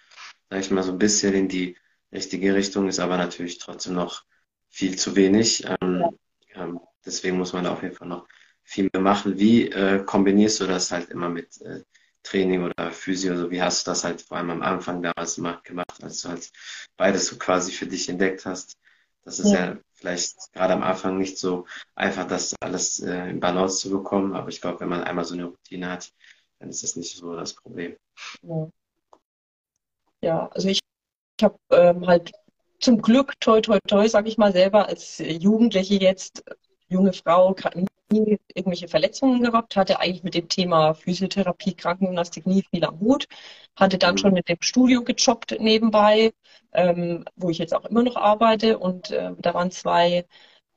sag 0.49 0.59
ich 0.59 0.71
mal, 0.71 0.83
so 0.83 0.91
ein 0.91 0.97
bisschen 0.97 1.33
in 1.33 1.47
die 1.47 1.77
richtige 2.11 2.55
Richtung, 2.55 2.87
ist 2.87 2.99
aber 2.99 3.17
natürlich 3.17 3.57
trotzdem 3.57 3.93
noch 3.93 4.23
viel 4.69 4.97
zu 4.97 5.15
wenig. 5.15 5.65
Ähm, 5.81 6.05
ähm, 6.53 6.79
deswegen 7.05 7.37
muss 7.37 7.53
man 7.53 7.63
da 7.63 7.73
auf 7.73 7.83
jeden 7.83 7.95
Fall 7.95 8.07
noch 8.07 8.27
viel 8.63 8.89
mehr 8.93 9.01
machen. 9.01 9.39
Wie 9.39 9.69
äh, 9.69 10.03
kombinierst 10.03 10.59
du 10.61 10.67
das 10.67 10.91
halt 10.91 11.09
immer 11.09 11.29
mit 11.29 11.61
äh, 11.61 11.83
Training 12.23 12.63
oder 12.63 12.91
Physio? 12.91 13.33
Also 13.33 13.51
wie 13.51 13.61
hast 13.61 13.85
du 13.85 13.91
das 13.91 14.03
halt 14.03 14.21
vor 14.21 14.37
allem 14.37 14.51
am 14.51 14.61
Anfang 14.61 15.01
damals 15.01 15.35
gemacht, 15.35 16.03
als 16.03 16.21
du 16.21 16.29
halt 16.29 16.51
beides 16.97 17.27
so 17.27 17.37
quasi 17.37 17.71
für 17.71 17.87
dich 17.87 18.09
entdeckt 18.09 18.45
hast? 18.45 18.77
Das 19.23 19.39
ist 19.39 19.51
ja, 19.51 19.73
ja 19.73 19.77
vielleicht 19.93 20.37
gerade 20.53 20.73
am 20.73 20.83
Anfang 20.83 21.17
nicht 21.17 21.37
so 21.37 21.65
einfach, 21.95 22.25
das 22.27 22.55
alles 22.61 22.99
äh, 22.99 23.29
in 23.29 23.39
Balance 23.39 23.79
zu 23.79 23.89
bekommen. 23.89 24.33
Aber 24.33 24.49
ich 24.49 24.61
glaube, 24.61 24.79
wenn 24.81 24.89
man 24.89 25.03
einmal 25.03 25.25
so 25.25 25.33
eine 25.33 25.45
Routine 25.45 25.91
hat, 25.91 26.11
dann 26.59 26.69
ist 26.69 26.83
das 26.83 26.95
nicht 26.95 27.15
so 27.15 27.35
das 27.35 27.53
Problem. 27.53 27.95
Ja, 30.21 30.47
also 30.47 30.67
ich, 30.67 30.79
ich 31.37 31.43
habe 31.43 31.57
ähm, 31.71 32.05
halt 32.05 32.31
zum 32.79 33.01
Glück, 33.01 33.39
toi, 33.39 33.61
toi, 33.61 33.79
toi, 33.87 34.07
sage 34.07 34.29
ich 34.29 34.37
mal 34.37 34.51
selber, 34.51 34.87
als 34.87 35.17
Jugendliche 35.19 35.95
jetzt, 35.95 36.43
junge 36.87 37.13
Frau, 37.13 37.55
nie 38.11 38.39
irgendwelche 38.53 38.87
Verletzungen 38.87 39.43
gehabt, 39.43 39.75
hatte 39.75 39.99
eigentlich 39.99 40.23
mit 40.23 40.33
dem 40.33 40.49
Thema 40.49 40.93
Physiotherapie, 40.93 41.75
Krankengymnastik 41.75 42.47
nie 42.47 42.63
viel 42.71 42.83
am 42.83 42.99
Hut, 42.99 43.27
hatte 43.75 43.97
dann 43.97 44.15
mhm. 44.15 44.17
schon 44.17 44.33
mit 44.33 44.49
dem 44.49 44.57
Studio 44.61 45.03
gejobbt 45.03 45.59
nebenbei, 45.59 46.33
ähm, 46.73 47.25
wo 47.35 47.49
ich 47.49 47.59
jetzt 47.59 47.73
auch 47.73 47.85
immer 47.85 48.03
noch 48.03 48.15
arbeite 48.15 48.79
und 48.79 49.11
äh, 49.11 49.31
da 49.37 49.53
waren 49.53 49.71
zwei 49.71 50.25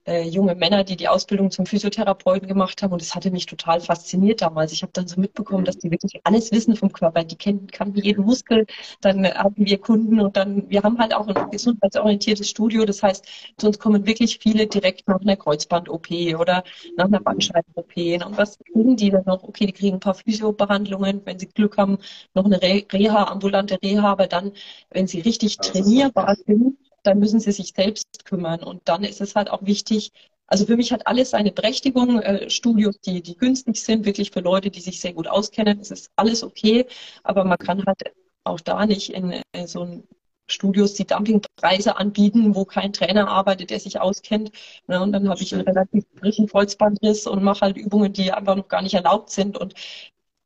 äh, 0.07 0.23
junge 0.23 0.55
Männer, 0.55 0.85
die 0.85 0.97
die 0.97 1.09
Ausbildung 1.09 1.51
zum 1.51 1.67
Physiotherapeuten 1.67 2.49
gemacht 2.49 2.83
haben. 2.83 2.93
Und 2.93 3.03
es 3.03 3.15
hatte 3.15 3.31
mich 3.31 3.47
total 3.47 3.81
fasziniert 3.81 4.43
damals. 4.43 4.73
Ich 4.73 4.83
habe 4.83 4.93
dann 4.93 5.07
so 5.07 5.21
mitbekommen, 5.21 5.65
dass 5.65 5.79
die 5.79 5.91
wirklich 5.91 6.21
alles 6.25 6.51
wissen 6.53 6.77
vom 6.77 6.93
Körper. 6.93 7.25
Die 7.25 7.37
kennen, 7.37 7.67
kannten 7.69 8.01
jeden 8.01 8.25
Muskel. 8.25 8.67
Dann 9.01 9.25
hatten 9.27 9.67
wir 9.67 9.79
Kunden 9.79 10.21
und 10.21 10.37
dann, 10.37 10.69
wir 10.71 10.83
haben 10.83 10.99
halt 10.99 11.15
auch 11.15 11.27
ein 11.29 11.51
gesundheitsorientiertes 11.51 12.49
Studio. 12.49 12.85
Das 12.85 13.03
heißt, 13.03 13.25
zu 13.57 13.67
uns 13.67 13.79
kommen 13.79 14.07
wirklich 14.07 14.39
viele 14.39 14.67
direkt 14.67 15.07
nach 15.09 15.21
einer 15.21 15.37
Kreuzband-OP 15.37 16.11
oder 16.39 16.65
nach 16.97 17.07
einer 17.07 17.21
Bandscheiben-OP. 17.21 17.97
Und 18.27 18.37
was 18.37 18.59
kriegen 18.59 18.97
die 18.97 19.11
dann 19.11 19.25
noch? 19.27 19.43
Okay, 19.45 19.67
die 19.67 19.73
kriegen 19.73 19.97
ein 19.97 20.01
paar 20.01 20.15
Physiobehandlungen, 20.15 21.23
wenn 21.25 21.39
sie 21.39 21.47
Glück 21.49 21.77
haben, 21.79 21.99
noch 22.35 22.45
eine 22.45 22.61
Reha, 22.61 23.25
ambulante 23.25 23.79
Reha. 23.83 24.11
Aber 24.13 24.27
dann, 24.27 24.53
wenn 24.91 25.07
sie 25.07 25.21
richtig 25.21 25.59
trainierbar 25.59 26.37
sind, 26.37 26.77
dann 27.03 27.19
müssen 27.19 27.41
sie 27.41 27.53
sich 27.53 27.73
selbst 27.75 28.25
kümmern. 28.25 28.63
Und 28.63 28.83
dann 28.89 29.05
ist 29.05 29.21
es 29.21 29.35
halt 29.35 29.51
auch 29.51 29.63
wichtig, 29.65 30.13
also 30.47 30.67
für 30.67 30.77
mich 30.77 30.93
hat 30.93 31.07
alles 31.07 31.31
seine 31.31 31.53
Berechtigung. 31.53 32.21
Äh, 32.21 32.51
Studios, 32.51 33.01
die, 33.01 33.23
die 33.23 33.37
günstig 33.37 33.83
sind, 33.83 34.05
wirklich 34.05 34.31
für 34.33 34.41
Leute, 34.41 34.71
die 34.71 34.81
sich 34.81 35.01
sehr 35.01 35.15
gut 35.15 35.27
auskennen, 35.29 35.81
es 35.81 35.91
ist 35.91 36.11
alles 36.17 36.43
okay. 36.45 36.87
Aber 37.23 37.45
man 37.45 37.59
kann 37.59 37.85
halt 37.87 38.13
auch 38.45 38.61
da 38.61 38.87
nicht 38.87 39.11
in 39.11 39.33
äh, 39.53 39.67
so 39.67 39.83
ein 39.85 40.05
Studios 40.49 40.95
die 40.95 41.07
Dumpingpreise 41.07 41.97
anbieten, 41.97 42.55
wo 42.55 42.65
kein 42.65 42.93
Trainer 42.93 43.29
arbeitet, 43.29 43.71
der 43.71 43.81
sich 43.81 44.01
auskennt. 44.01 44.53
Ne? 44.89 45.01
Und 45.03 45.13
dann 45.13 45.29
habe 45.29 45.41
ich 45.43 45.55
einen 45.55 45.65
relativ 45.67 46.05
frischen 46.19 46.47
Kreuzbandriss 46.49 47.27
und 47.27 47.43
mache 47.43 47.63
halt 47.63 47.77
Übungen, 47.77 48.13
die 48.13 48.33
einfach 48.33 48.57
noch 48.57 48.69
gar 48.69 48.83
nicht 48.83 48.95
erlaubt 48.95 49.31
sind. 49.31 49.57
Und 49.57 49.75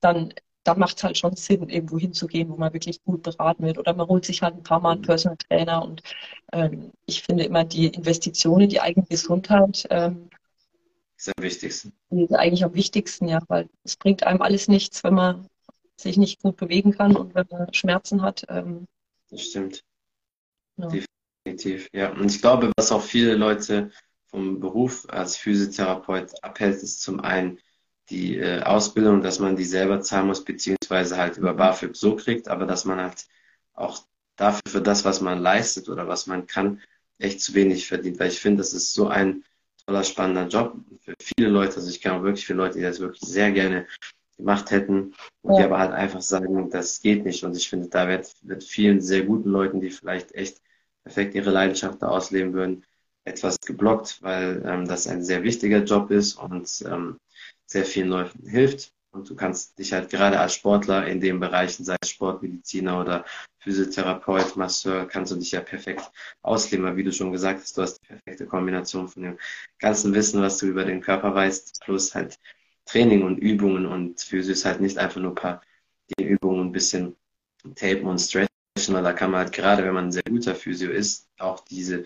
dann 0.01 0.33
da 0.67 0.75
macht 0.75 0.97
es 0.97 1.05
halt 1.05 1.19
schon 1.19 1.37
Sinn, 1.37 1.69
irgendwo 1.69 1.99
hinzugehen, 1.99 2.49
wo 2.49 2.57
man 2.57 2.73
wirklich 2.73 3.03
gut 3.05 3.23
beraten 3.23 3.65
wird. 3.65 3.79
Oder 3.79 3.95
man 3.95 4.09
holt 4.09 4.25
sich 4.25 4.43
halt 4.43 4.57
ein 4.57 4.63
paar 4.63 4.81
Mal 4.81 4.93
einen 4.93 5.01
mhm. 5.01 5.07
Personal 5.07 5.37
Trainer. 5.37 5.83
Und 5.83 6.03
ähm, 6.53 6.93
ich 7.07 7.23
finde 7.23 7.45
immer 7.45 7.65
die 7.65 7.87
Investition 7.87 8.61
in 8.61 8.69
die 8.69 8.81
eigene 8.81 9.07
Gesundheit 9.07 9.87
ähm, 9.91 10.29
ist 11.17 11.29
am 11.29 11.43
wichtigsten. 11.43 11.93
Ist 12.11 12.35
eigentlich 12.35 12.65
am 12.65 12.75
wichtigsten, 12.75 13.29
ja, 13.29 13.41
weil 13.49 13.69
es 13.85 13.97
bringt 13.97 14.25
einem 14.25 14.43
alles 14.43 14.69
nichts, 14.69 15.03
wenn 15.03 15.15
man 15.15 15.49
sich 15.97 16.19
nicht 16.19 16.43
gut 16.43 16.57
bewegen 16.57 16.93
kann 16.93 17.17
und 17.17 17.35
wenn 17.35 17.47
man 17.51 17.73
Schmerzen 17.73 18.21
hat. 18.23 18.45
Ähm, 18.49 18.87
das 19.31 19.43
stimmt. 19.43 19.83
Ja. 20.77 20.89
Definitiv, 20.89 21.89
ja. 21.93 22.13
Und 22.13 22.31
ich 22.31 22.41
glaube, 22.41 22.71
was 22.77 22.93
auch 22.93 23.03
viele 23.03 23.35
Leute 23.35 23.91
vom 24.27 24.61
Beruf 24.61 25.07
als 25.09 25.37
Physiotherapeut 25.37 26.33
abhält, 26.43 26.83
ist 26.83 27.01
zum 27.01 27.21
einen 27.21 27.59
die 28.11 28.39
äh, 28.39 28.63
Ausbildung, 28.63 29.23
dass 29.23 29.39
man 29.39 29.57
die 29.57 29.65
selber 29.65 30.01
zahlen 30.01 30.29
muss, 30.29 30.45
beziehungsweise 30.45 31.17
halt 31.17 31.37
über 31.39 31.55
BAföG 31.55 31.97
so 31.97 32.17
kriegt, 32.17 32.49
aber 32.49 32.67
dass 32.67 32.85
man 32.85 33.01
halt 33.01 33.27
auch 33.75 34.05
dafür, 34.37 34.63
für 34.69 34.81
das, 34.81 35.05
was 35.05 35.21
man 35.21 35.41
leistet 35.41 35.89
oder 35.89 36.09
was 36.09 36.27
man 36.27 36.47
kann, 36.47 36.81
echt 37.19 37.41
zu 37.41 37.55
wenig 37.55 37.87
verdient. 37.87 38.19
Weil 38.21 38.29
ich 38.29 38.41
finde, 38.41 38.59
das 38.59 38.73
ist 38.73 38.93
so 38.95 39.09
ein 39.09 39.45
toller, 39.87 40.05
spannender 40.05 40.47
Job 40.47 40.77
für 41.01 41.15
viele 41.21 41.49
Leute. 41.49 41.77
Also 41.77 41.89
ich 41.89 42.01
kenne 42.01 42.17
auch 42.17 42.23
wirklich 42.23 42.47
viele 42.47 42.59
Leute, 42.59 42.79
die 42.79 42.85
das 42.85 43.01
wirklich 43.01 43.23
sehr 43.23 43.51
gerne 43.53 43.87
gemacht 44.37 44.71
hätten 44.71 45.15
und 45.43 45.55
ja. 45.55 45.59
die 45.59 45.65
aber 45.65 45.79
halt 45.79 45.93
einfach 45.93 46.21
sagen, 46.21 46.71
das 46.71 47.01
geht 47.01 47.25
nicht. 47.25 47.43
Und 47.45 47.57
ich 47.57 47.69
finde, 47.69 47.89
da 47.89 48.09
wird, 48.09 48.35
wird 48.43 48.65
vielen 48.65 49.01
sehr 49.01 49.23
guten 49.25 49.51
Leuten, 49.51 49.81
die 49.81 49.91
vielleicht 49.91 50.33
echt 50.35 50.61
perfekt 51.03 51.35
ihre 51.35 51.51
Leidenschaft 51.51 52.03
da 52.03 52.09
ausleben 52.09 52.53
würden, 52.53 52.85
etwas 53.25 53.59
geblockt, 53.61 54.23
weil 54.23 54.63
ähm, 54.67 54.87
das 54.87 55.07
ein 55.07 55.25
sehr 55.25 55.43
wichtiger 55.43 55.83
Job 55.85 56.11
ist 56.11 56.35
und 56.35 56.85
ähm, 56.87 57.17
sehr 57.67 57.85
vielen 57.85 58.09
Leuten 58.09 58.47
hilft. 58.49 58.93
Und 59.11 59.31
du 59.31 59.35
kannst 59.35 59.79
dich 59.79 59.93
halt 59.95 60.11
gerade 60.11 60.39
als 60.39 60.55
Sportler 60.55 61.07
in 61.07 61.21
den 61.21 61.41
Bereichen, 61.41 61.85
sei 61.85 61.97
es 62.03 62.11
Sportmediziner 62.11 63.01
oder 63.01 63.25
Physiotherapeut, 63.61 64.57
Masseur, 64.57 65.07
kannst 65.07 65.33
du 65.33 65.37
dich 65.37 65.53
ja 65.53 65.61
perfekt 65.61 66.11
ausleben. 66.43 66.85
Weil 66.85 66.97
wie 66.97 67.05
du 67.05 67.13
schon 67.13 67.33
gesagt 67.33 67.61
hast, 67.61 67.77
du 67.79 67.83
hast 67.83 67.99
die 68.03 68.07
perfekte 68.07 68.47
Kombination 68.47 69.09
von 69.09 69.23
dem 69.23 69.39
ganzen 69.79 70.13
Wissen, 70.15 70.43
was 70.43 70.59
du 70.59 70.67
über 70.67 70.85
den 70.85 71.01
Körper 71.01 71.35
weißt, 71.35 71.81
plus 71.83 72.15
halt 72.15 72.39
Training 72.85 73.23
und 73.23 73.39
Übungen 73.39 73.87
und 73.87 74.21
Physio 74.21 74.53
ist 74.53 74.65
halt 74.65 74.81
nicht 74.81 74.99
einfach 74.99 75.21
nur 75.21 75.33
ein 75.33 75.35
paar 75.35 75.63
die 76.19 76.25
Übungen 76.25 76.69
ein 76.69 76.73
bisschen 76.73 77.17
tapen 77.75 78.07
und 78.07 78.19
stretchen, 78.21 78.49
weil 78.91 79.03
da 79.03 79.13
kann 79.13 79.31
man 79.31 79.41
halt 79.41 79.53
gerade, 79.53 79.85
wenn 79.85 79.95
man 79.95 80.07
ein 80.07 80.13
sehr 80.13 80.23
guter 80.23 80.55
Physio 80.55 80.91
ist, 80.91 81.29
auch 81.39 81.61
diese 81.61 82.05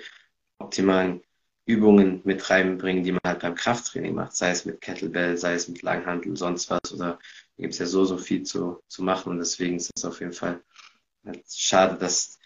optimalen 0.59 1.23
Übungen 1.71 2.21
mit 2.25 2.50
reinbringen, 2.50 3.05
die 3.05 3.12
man 3.12 3.21
halt 3.25 3.41
beim 3.41 3.55
Krafttraining 3.55 4.15
macht, 4.15 4.35
sei 4.35 4.50
es 4.50 4.65
mit 4.65 4.81
Kettlebell, 4.81 5.37
sei 5.37 5.55
es 5.55 5.69
mit 5.69 5.83
Langhandel, 5.83 6.37
sonst 6.37 6.71
was. 6.71 6.93
Oder 6.93 7.19
da 7.57 7.62
gibt 7.62 7.75
es 7.75 7.79
ja 7.79 7.87
so, 7.87 8.05
so 8.05 8.19
viel 8.19 8.43
zu, 8.43 8.81
zu 8.89 9.03
machen 9.03 9.31
und 9.31 9.39
deswegen 9.39 9.77
ist 9.77 9.91
es 9.95 10.05
auf 10.05 10.21
jeden 10.21 10.33
Fall 10.33 10.61
halt 11.25 11.45
schade, 11.49 11.97
dass, 11.97 12.39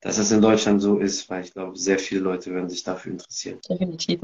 dass 0.00 0.18
es 0.18 0.32
in 0.32 0.42
Deutschland 0.42 0.80
so 0.80 0.98
ist, 0.98 1.28
weil 1.28 1.44
ich 1.44 1.52
glaube, 1.52 1.76
sehr 1.76 1.98
viele 1.98 2.20
Leute 2.20 2.50
würden 2.50 2.68
sich 2.68 2.82
dafür 2.82 3.12
interessieren. 3.12 3.58
Definitiv. 3.68 4.20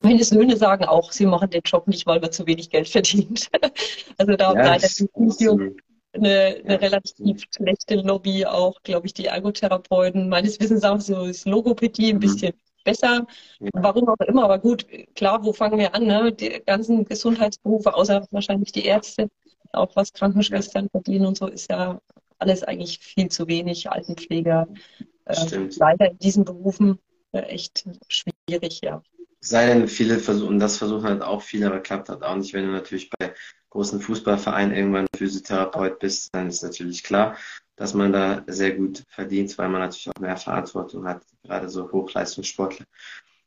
Meine 0.00 0.22
Söhne 0.22 0.56
sagen 0.56 0.84
auch, 0.84 1.10
sie 1.10 1.26
machen 1.26 1.50
den 1.50 1.62
Job 1.64 1.88
nicht, 1.88 2.06
weil 2.06 2.20
man 2.20 2.30
zu 2.30 2.46
wenig 2.46 2.70
Geld 2.70 2.88
verdient. 2.88 3.48
also 4.18 4.36
da 4.36 4.54
ja, 4.54 4.62
leider 4.62 4.86
die 4.86 5.08
Studium 5.08 5.76
eine, 6.12 6.60
eine 6.64 6.80
relativ 6.80 7.42
schlechte 7.54 7.96
Lobby, 7.96 8.46
auch, 8.46 8.82
glaube 8.82 9.06
ich, 9.06 9.14
die 9.14 9.26
Ergotherapeuten. 9.26 10.28
Meines 10.28 10.60
Wissens 10.60 10.84
auch 10.84 11.00
so 11.00 11.24
ist 11.24 11.46
Logopädie 11.46 12.10
ein 12.10 12.16
mhm. 12.16 12.20
bisschen 12.20 12.54
besser. 12.86 13.26
Warum 13.74 14.08
auch 14.08 14.20
immer, 14.26 14.44
aber 14.44 14.58
gut, 14.58 14.86
klar, 15.14 15.44
wo 15.44 15.52
fangen 15.52 15.78
wir 15.78 15.94
an? 15.94 16.06
Ne? 16.06 16.32
Die 16.32 16.62
ganzen 16.64 17.04
Gesundheitsberufe, 17.04 17.94
außer 17.94 18.26
wahrscheinlich 18.30 18.72
die 18.72 18.86
Ärzte, 18.86 19.28
auch 19.72 19.94
was 19.94 20.14
Krankenschwestern 20.14 20.88
verdienen 20.88 21.26
und 21.26 21.36
so, 21.36 21.48
ist 21.48 21.70
ja 21.70 22.00
alles 22.38 22.62
eigentlich 22.62 22.98
viel 23.00 23.28
zu 23.28 23.46
wenig. 23.46 23.90
Altenpfleger, 23.90 24.68
äh, 25.26 25.68
leider 25.76 26.10
in 26.10 26.18
diesen 26.18 26.44
Berufen 26.44 26.98
äh, 27.32 27.40
echt 27.40 27.84
schwierig, 28.08 28.80
ja. 28.82 29.02
Sei 29.40 29.66
denn, 29.66 29.86
viele 29.86 30.18
versuchen, 30.18 30.58
das 30.58 30.78
versuchen 30.78 31.04
halt 31.04 31.22
auch 31.22 31.42
viele, 31.42 31.66
aber 31.66 31.80
klappt 31.80 32.08
halt 32.08 32.22
auch 32.22 32.36
nicht. 32.36 32.54
Wenn 32.54 32.66
du 32.66 32.72
natürlich 32.72 33.10
bei 33.10 33.34
großen 33.70 34.00
Fußballvereinen 34.00 34.74
irgendwann 34.74 35.06
Physiotherapeut 35.14 35.98
bist, 35.98 36.34
dann 36.34 36.48
ist 36.48 36.62
natürlich 36.62 37.02
klar, 37.02 37.36
dass 37.76 37.94
man 37.94 38.12
da 38.12 38.42
sehr 38.46 38.72
gut 38.72 39.04
verdient, 39.08 39.56
weil 39.58 39.68
man 39.68 39.82
natürlich 39.82 40.08
auch 40.08 40.20
mehr 40.20 40.36
Verantwortung 40.36 41.06
hat, 41.06 41.22
gerade 41.44 41.68
so 41.68 41.90
Hochleistungssportler. 41.92 42.86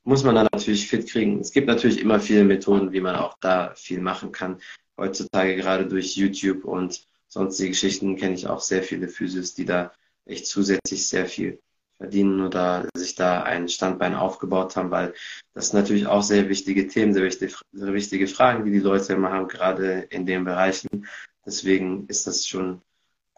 Muss 0.03 0.24
man 0.24 0.36
dann 0.36 0.48
natürlich 0.51 0.88
fit 0.88 1.09
kriegen. 1.09 1.39
Es 1.39 1.51
gibt 1.51 1.67
natürlich 1.67 2.00
immer 2.00 2.19
viele 2.19 2.43
Methoden, 2.43 2.91
wie 2.91 3.01
man 3.01 3.15
auch 3.15 3.38
da 3.41 3.74
viel 3.75 4.00
machen 4.00 4.31
kann. 4.31 4.59
Heutzutage 4.98 5.55
gerade 5.55 5.88
durch 5.88 6.15
YouTube 6.15 6.63
und 6.65 7.05
sonstige 7.27 7.71
Geschichten 7.71 8.15
kenne 8.15 8.36
ich 8.36 8.48
auch 8.48 8.62
sehr 8.62 8.83
viele 8.83 9.07
Physios, 9.07 9.53
die 9.53 9.65
da 9.65 9.91
echt 10.25 10.48
zusätzlich 10.48 11.07
sehr 11.07 11.25
viel 11.25 11.59
verdienen 11.98 12.41
oder 12.41 12.88
sich 12.95 13.15
da 13.15 13.43
ein 13.43 13.67
Standbein 13.67 14.15
aufgebaut 14.15 14.75
haben, 14.75 14.89
weil 14.89 15.13
das 15.53 15.69
sind 15.69 15.79
natürlich 15.79 16.07
auch 16.07 16.24
sehr 16.24 16.48
wichtige 16.48 16.88
Themen, 16.88 17.13
sehr 17.13 17.24
wichtige, 17.24 17.53
sehr 17.74 17.93
wichtige 17.93 18.27
Fragen, 18.27 18.63
die 18.63 18.71
die 18.71 18.79
Leute 18.79 19.13
immer 19.13 19.31
haben, 19.31 19.48
gerade 19.48 20.07
in 20.09 20.25
den 20.25 20.45
Bereichen. 20.45 21.07
Deswegen 21.45 22.07
ist 22.07 22.25
das 22.25 22.48
schon 22.48 22.81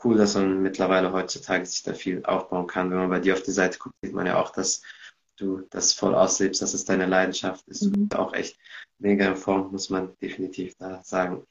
cool, 0.04 0.18
dass 0.18 0.36
man 0.36 0.62
mittlerweile 0.62 1.12
heutzutage 1.12 1.66
sich 1.66 1.84
da 1.84 1.94
viel 1.94 2.26
aufbauen 2.26 2.68
kann. 2.68 2.92
Wenn 2.92 2.98
man 2.98 3.10
bei 3.10 3.20
dir 3.20 3.34
auf 3.34 3.44
die 3.44 3.52
Seite 3.52 3.80
guckt, 3.80 3.96
sieht 4.02 4.14
man 4.14 4.26
ja 4.26 4.42
auch, 4.42 4.52
dass 4.52 4.82
du 5.38 5.62
das 5.70 5.94
voll 5.94 6.16
auslebst, 6.16 6.62
dass 6.62 6.74
es 6.74 6.86
deine 6.86 7.06
Leidenschaft 7.06 7.68
ist. 7.68 7.84
Mhm. 7.84 8.10
Auch 8.16 8.34
echt 8.34 8.58
mega 9.00 9.28
in 9.28 9.36
Form, 9.36 9.72
muss 9.72 9.90
man 9.90 10.16
definitiv 10.22 10.76
da 10.78 11.02
sagen. 11.04 11.46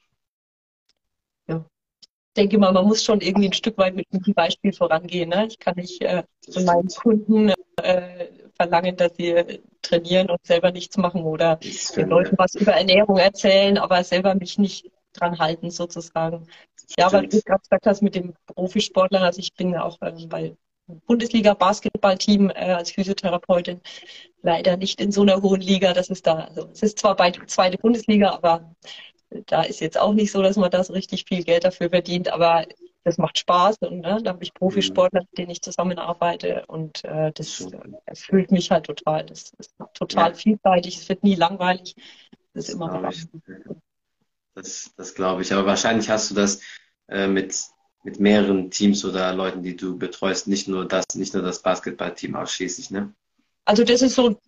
Ja. 1.49 1.65
Ich 2.03 2.35
denke 2.37 2.59
mal, 2.59 2.73
man 2.73 2.87
muss 2.87 3.05
schon 3.05 3.21
irgendwie 3.21 3.49
ein 3.49 3.53
Stück 3.53 3.77
weit 3.79 3.97
mit 3.97 4.07
einem 4.13 4.35
Beispiel 4.35 4.73
vorangehen. 4.73 5.31
Ne? 5.31 5.49
Ich 5.49 5.59
kann 5.59 5.75
nicht 5.77 6.01
äh, 6.03 6.23
von 6.53 6.65
meinen 6.65 6.89
Kunden 6.89 7.53
äh, 7.77 8.29
verlangen, 8.55 8.97
dass 8.97 9.17
sie 9.17 9.63
trainieren 9.83 10.31
und 10.31 10.45
selber 10.45 10.71
nichts 10.71 10.97
machen 10.97 11.23
oder 11.23 11.57
den 11.57 12.09
Leuten 12.09 12.37
was 12.39 12.55
über 12.55 12.73
Ernährung 12.73 13.17
erzählen, 13.17 13.79
aber 13.79 14.05
selber 14.05 14.35
mich 14.35 14.59
nicht 14.59 14.91
dran 15.13 15.39
halten 15.39 15.71
sozusagen. 15.71 16.47
Ja, 16.99 17.13
weil 17.13 17.29
du 17.29 17.41
gerade 17.43 17.61
gesagt 17.61 17.87
hast 17.87 18.03
mit 18.03 18.15
dem 18.15 18.35
Profisportler, 18.47 19.23
also 19.23 19.41
ich 19.41 19.55
bin 19.55 19.73
ja 19.73 19.85
auch 19.85 19.99
ähm, 20.03 20.29
bei 20.29 20.57
Bundesliga-Basketballteam 21.07 22.51
äh, 22.51 22.73
als 22.73 22.91
Physiotherapeutin 22.93 23.81
leider 24.43 24.77
nicht 24.77 25.01
in 25.01 25.13
so 25.13 25.23
einer 25.23 25.43
hohen 25.43 25.61
Liga. 25.61 25.93
Das 25.93 26.11
ist 26.11 26.27
da, 26.27 26.45
also 26.45 26.69
es 26.73 26.83
ist 26.83 26.99
zwar 26.99 27.17
bei 27.17 27.31
zweite 27.31 27.79
Bundesliga, 27.79 28.31
aber 28.31 28.75
da 29.47 29.63
ist 29.63 29.81
jetzt 29.81 29.99
auch 29.99 30.13
nicht 30.13 30.33
so, 30.33 30.43
dass 30.43 30.57
man 30.57 30.71
da 30.71 30.83
so 30.83 30.93
richtig 30.93 31.25
viel 31.29 31.45
Geld 31.45 31.65
dafür 31.65 31.91
verdient, 31.91 32.33
aber 32.33 32.67
das 33.05 33.17
macht 33.17 33.39
Spaß 33.39 33.79
und 33.81 34.01
ne, 34.01 34.21
da 34.23 34.31
habe 34.31 34.43
ich 34.43 34.53
Profisportler, 34.53 35.21
mit 35.23 35.39
denen 35.39 35.51
ich 35.51 35.63
zusammenarbeite 35.63 36.65
und 36.67 37.03
äh, 37.05 37.33
das 37.33 37.67
erfüllt 38.05 38.51
mich 38.51 38.71
halt 38.71 38.87
total. 38.87 39.25
Das 39.25 39.53
ist 39.59 39.75
total 39.95 40.31
ja. 40.31 40.35
vielseitig, 40.35 40.99
es 40.99 41.09
wird 41.09 41.23
nie 41.23 41.35
langweilig. 41.35 41.95
Das 42.53 42.69
ist 42.69 42.75
immer 42.75 43.03
was. 43.03 43.27
Das, 44.61 44.93
das 44.97 45.15
glaube 45.15 45.43
ich. 45.43 45.53
Aber 45.53 45.67
wahrscheinlich 45.67 46.09
hast 46.11 46.31
du 46.31 46.35
das 46.35 46.61
äh, 47.09 47.27
mit, 47.27 47.57
mit 48.03 48.21
mehreren 48.21 48.71
Teams 48.71 49.05
oder 49.05 49.33
Leuten, 49.33 49.63
die 49.63 49.77
du 49.77 49.99
betreust, 49.99 50.49
nicht 50.49 50.69
nur 50.69 50.87
das, 50.87 51.05
nicht 51.15 51.35
nur 51.35 51.43
das 51.43 51.63
Basketballteam 51.63 52.37
ausschließlich, 52.37 52.91
ne? 52.91 53.15
Also 53.65 53.85
das 53.85 54.03
ist 54.03 54.15
so, 54.15 54.39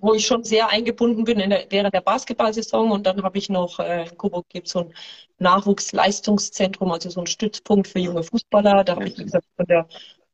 wo 0.00 0.14
ich 0.14 0.26
schon 0.26 0.44
sehr 0.44 0.68
eingebunden 0.68 1.24
bin 1.24 1.40
in 1.40 1.50
der, 1.50 1.66
während 1.68 1.94
der 1.94 2.00
Basketballsaison 2.00 2.90
und 2.90 3.06
dann 3.06 3.22
habe 3.22 3.38
ich 3.38 3.48
noch 3.48 3.78
äh, 3.80 4.08
in 4.08 4.16
Coburg 4.16 4.48
gibt 4.48 4.68
so 4.68 4.80
ein 4.80 4.94
Nachwuchsleistungszentrum, 5.38 6.90
also 6.90 7.10
so 7.10 7.20
ein 7.20 7.26
Stützpunkt 7.26 7.88
für 7.88 7.98
junge 7.98 8.22
Fußballer. 8.22 8.84
Da 8.84 8.96
habe 8.96 9.08
ich, 9.08 9.16
gesagt, 9.16 9.46
von 9.56 9.66
der 9.66 9.86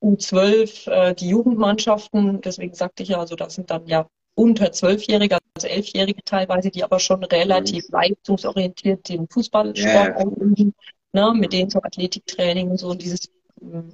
U12 0.02 0.90
äh, 0.90 1.14
die 1.14 1.28
Jugendmannschaften, 1.28 2.40
deswegen 2.40 2.74
sagte 2.74 3.02
ich 3.02 3.10
ja, 3.10 3.18
also 3.18 3.34
das 3.34 3.54
sind 3.54 3.70
dann 3.70 3.86
ja 3.86 4.06
unter 4.36 4.70
Zwölfjährige, 4.70 5.38
also 5.54 5.66
Elfjährige 5.66 6.22
teilweise, 6.24 6.70
die 6.70 6.84
aber 6.84 7.00
schon 7.00 7.24
relativ 7.24 7.88
mhm. 7.88 7.94
leistungsorientiert 7.94 9.08
den 9.08 9.26
Fußballsport 9.28 10.08
yeah. 10.08 10.16
ausüben, 10.16 10.74
ne, 11.12 11.32
mit 11.34 11.52
denen 11.52 11.70
so 11.70 11.82
Athletiktraining 11.82 12.70
und 12.70 12.76
so 12.78 12.90
und 12.90 13.02
dieses 13.02 13.30
ähm, 13.60 13.92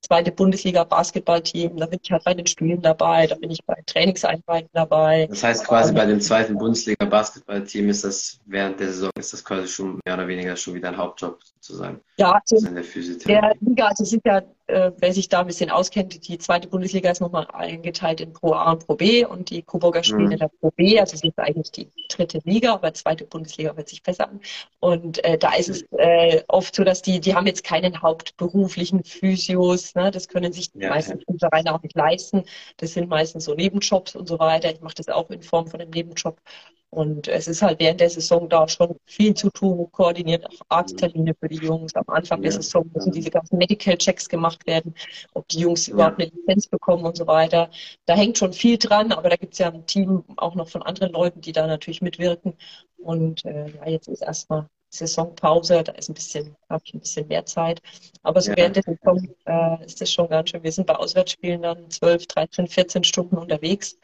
zweite 0.00 0.32
Bundesliga-Basketballteam, 0.32 1.76
da 1.76 1.86
bin 1.86 2.00
ich 2.02 2.10
halt 2.10 2.24
bei 2.24 2.34
den 2.34 2.46
Spielen 2.46 2.80
dabei, 2.82 3.26
da 3.26 3.36
bin 3.36 3.50
ich 3.50 3.64
bei 3.64 3.76
Trainingseinheiten 3.86 4.70
dabei. 4.72 5.26
Das 5.28 5.44
heißt 5.44 5.66
quasi 5.66 5.92
bei 5.92 6.06
dem 6.06 6.20
zweiten 6.20 6.56
Bundesliga-Basketballteam 6.56 7.90
ist 7.90 8.04
das 8.04 8.40
während 8.46 8.80
der 8.80 8.88
Saison 8.88 9.10
ist 9.16 9.32
das 9.32 9.44
quasi 9.44 9.68
schon 9.68 10.00
mehr 10.04 10.14
oder 10.14 10.26
weniger 10.26 10.56
schon 10.56 10.74
wieder 10.74 10.88
ein 10.88 10.96
Hauptjob 10.96 11.38
sozusagen. 11.44 12.00
Ja, 12.16 12.32
also 12.32 12.66
in 12.66 12.74
der, 12.74 12.84
der 13.26 13.54
Liga, 13.60 13.86
also 13.86 14.04
sind 14.04 14.22
ja 14.24 14.42
äh, 14.66 14.92
wer 14.98 15.12
sich 15.12 15.28
da 15.28 15.40
ein 15.40 15.46
bisschen 15.46 15.70
auskennt, 15.70 16.28
die 16.28 16.38
zweite 16.38 16.68
Bundesliga 16.68 17.10
ist 17.10 17.20
nochmal 17.20 17.46
eingeteilt 17.52 18.20
in 18.20 18.32
Pro 18.32 18.52
A 18.52 18.72
und 18.72 18.86
Pro 18.86 18.94
B 18.94 19.24
und 19.24 19.50
die 19.50 19.62
Coburger 19.62 20.02
spielen 20.02 20.26
mhm. 20.26 20.32
in 20.32 20.38
der 20.38 20.48
Pro 20.48 20.70
B, 20.70 20.98
also 20.98 21.14
es 21.14 21.24
ist 21.24 21.38
eigentlich 21.38 21.70
die 21.72 21.90
dritte 22.08 22.40
Liga, 22.44 22.74
aber 22.74 22.94
zweite 22.94 23.24
Bundesliga 23.24 23.76
wird 23.76 23.88
sich 23.88 24.02
besser 24.02 24.28
an. 24.28 24.40
Und 24.80 25.24
äh, 25.24 25.38
da 25.38 25.54
ist 25.54 25.68
es 25.68 25.84
äh, 25.98 26.42
oft 26.48 26.74
so, 26.74 26.84
dass 26.84 27.02
die, 27.02 27.20
die 27.20 27.34
haben 27.34 27.46
jetzt 27.46 27.64
keinen 27.64 28.02
hauptberuflichen 28.02 29.04
Physios, 29.04 29.94
ne? 29.94 30.10
das 30.10 30.28
können 30.28 30.52
sich 30.52 30.72
die 30.72 30.80
ja, 30.80 30.90
meisten 30.90 31.18
ja. 31.18 31.34
Vereine 31.38 31.74
auch 31.74 31.82
nicht 31.82 31.96
leisten. 31.96 32.44
Das 32.76 32.92
sind 32.92 33.08
meistens 33.08 33.44
so 33.44 33.54
Nebenjobs 33.54 34.16
und 34.16 34.28
so 34.28 34.38
weiter. 34.38 34.70
Ich 34.72 34.80
mache 34.80 34.94
das 34.94 35.08
auch 35.08 35.30
in 35.30 35.42
Form 35.42 35.66
von 35.66 35.80
einem 35.80 35.90
Nebenjob. 35.90 36.40
Und 36.94 37.26
es 37.26 37.48
ist 37.48 37.62
halt 37.62 37.80
während 37.80 38.00
der 38.00 38.10
Saison 38.10 38.50
da 38.50 38.68
schon 38.68 38.96
viel 39.06 39.32
zu 39.32 39.48
tun, 39.48 39.88
koordiniert 39.92 40.44
auch 40.46 40.60
Arzttermine 40.68 41.34
für 41.34 41.48
die 41.48 41.56
Jungs. 41.56 41.94
Am 41.94 42.04
Anfang 42.08 42.40
ja. 42.40 42.50
der 42.50 42.52
Saison 42.52 42.84
müssen 42.92 43.12
diese 43.12 43.30
ganzen 43.30 43.56
Medical 43.56 43.96
Checks 43.96 44.28
gemacht 44.28 44.66
werden, 44.66 44.94
ob 45.32 45.48
die 45.48 45.60
Jungs 45.60 45.86
ja. 45.86 45.94
überhaupt 45.94 46.20
eine 46.20 46.30
Lizenz 46.30 46.66
bekommen 46.66 47.06
und 47.06 47.16
so 47.16 47.26
weiter. 47.26 47.70
Da 48.04 48.14
hängt 48.14 48.36
schon 48.36 48.52
viel 48.52 48.76
dran, 48.76 49.10
aber 49.10 49.30
da 49.30 49.36
gibt 49.36 49.54
es 49.54 49.60
ja 49.60 49.70
ein 49.70 49.86
Team 49.86 50.22
auch 50.36 50.54
noch 50.54 50.68
von 50.68 50.82
anderen 50.82 51.14
Leuten, 51.14 51.40
die 51.40 51.52
da 51.52 51.66
natürlich 51.66 52.02
mitwirken. 52.02 52.52
Und 52.98 53.42
äh, 53.46 53.70
ja, 53.70 53.88
jetzt 53.88 54.08
ist 54.08 54.20
erstmal 54.20 54.68
Saisonpause, 54.92 55.82
da 55.82 55.92
ist 55.92 56.10
ein 56.10 56.14
bisschen, 56.14 56.54
habe 56.68 56.82
ich 56.84 56.94
ein 56.94 57.00
bisschen 57.00 57.26
mehr 57.28 57.46
Zeit. 57.46 57.80
Aber 58.22 58.40
so 58.40 58.50
ja. 58.50 58.56
während 58.58 58.76
der 58.76 58.82
Saison 58.82 59.28
äh, 59.46 59.84
ist 59.86 60.00
das 60.00 60.12
schon 60.12 60.28
ganz 60.28 60.50
schön. 60.50 60.62
Wir 60.62 60.72
sind 60.72 60.86
bei 60.86 60.94
Auswärtsspielen 60.94 61.62
dann 61.62 61.90
12, 61.90 62.26
13, 62.26 62.66
14 62.66 63.04
Stunden 63.04 63.38
unterwegs 63.38 63.98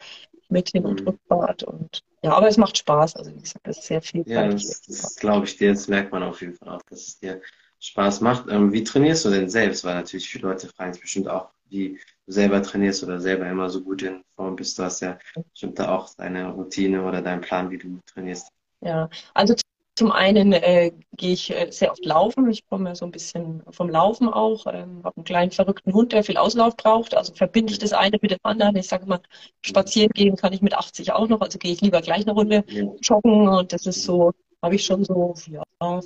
mit 0.49 0.69
Hin- 0.69 0.85
und 0.85 1.01
mhm. 1.01 1.09
Rückfahrt 1.09 1.63
und 1.63 2.01
ja, 2.21 2.33
aber 2.33 2.47
es 2.47 2.57
macht 2.57 2.77
Spaß. 2.77 3.15
Also 3.15 3.33
wie 3.33 3.39
gesagt, 3.39 3.67
es 3.67 3.77
ist 3.77 3.87
sehr 3.87 4.01
viel 4.01 4.23
Ja, 4.25 4.47
das, 4.47 4.81
das 4.81 5.15
glaube 5.15 5.45
ich 5.45 5.57
dir. 5.57 5.71
Das 5.71 5.87
merkt 5.87 6.11
man 6.11 6.23
auf 6.23 6.41
jeden 6.41 6.55
Fall 6.55 6.69
auch, 6.69 6.81
dass 6.89 7.07
es 7.07 7.19
dir 7.19 7.41
Spaß 7.79 8.21
macht. 8.21 8.49
Ähm, 8.49 8.73
wie 8.73 8.83
trainierst 8.83 9.23
du 9.25 9.29
denn 9.29 9.49
selbst? 9.49 9.83
Weil 9.83 9.95
natürlich 9.95 10.27
viele 10.27 10.47
Leute 10.47 10.67
fragen 10.67 10.91
es 10.91 10.99
bestimmt 10.99 11.29
auch, 11.29 11.49
wie 11.69 11.99
du 12.25 12.31
selber 12.31 12.61
trainierst 12.61 13.03
oder 13.03 13.21
selber 13.21 13.47
immer 13.47 13.69
so 13.69 13.81
gut 13.81 14.01
in 14.01 14.23
Form 14.35 14.55
bist. 14.55 14.77
Du 14.77 14.83
hast 14.83 14.99
ja 15.01 15.17
bestimmt 15.51 15.79
da 15.79 15.95
auch 15.95 16.13
deine 16.15 16.51
Routine 16.51 17.05
oder 17.05 17.21
deinen 17.21 17.41
Plan, 17.41 17.69
wie 17.69 17.77
du 17.77 17.99
trainierst. 18.05 18.49
Ja, 18.81 19.09
also 19.33 19.55
Zum 19.99 20.13
einen 20.13 20.53
äh, 20.53 20.93
gehe 21.17 21.33
ich 21.33 21.51
äh, 21.51 21.69
sehr 21.71 21.91
oft 21.91 22.05
laufen. 22.05 22.49
Ich 22.49 22.65
komme 22.65 22.95
so 22.95 23.03
ein 23.03 23.11
bisschen 23.11 23.63
vom 23.69 23.89
Laufen 23.89 24.29
auch. 24.29 24.65
Ähm, 24.65 25.01
habe 25.03 25.17
einen 25.17 25.25
kleinen 25.25 25.51
verrückten 25.51 25.91
Hund, 25.91 26.13
der 26.13 26.23
viel 26.23 26.37
Auslauf 26.37 26.77
braucht. 26.77 27.17
Also 27.17 27.33
verbinde 27.33 27.73
ich 27.73 27.79
das 27.79 27.91
eine 27.91 28.17
mit 28.21 28.31
dem 28.31 28.37
anderen. 28.43 28.77
Ich 28.77 28.87
sage 28.87 29.05
mal, 29.07 29.19
spazieren 29.61 30.11
gehen 30.11 30.37
kann 30.37 30.53
ich 30.53 30.61
mit 30.61 30.73
80 30.73 31.11
auch 31.11 31.27
noch. 31.27 31.41
Also 31.41 31.59
gehe 31.59 31.73
ich 31.73 31.81
lieber 31.81 32.01
gleich 32.01 32.21
eine 32.21 32.31
Runde 32.31 32.63
joggen. 33.01 33.49
Und 33.49 33.73
das 33.73 33.85
ist 33.87 34.03
so, 34.03 34.31
habe 34.61 34.75
ich 34.75 34.85
schon 34.85 35.03
so 35.03 35.33
ja, 35.47 35.63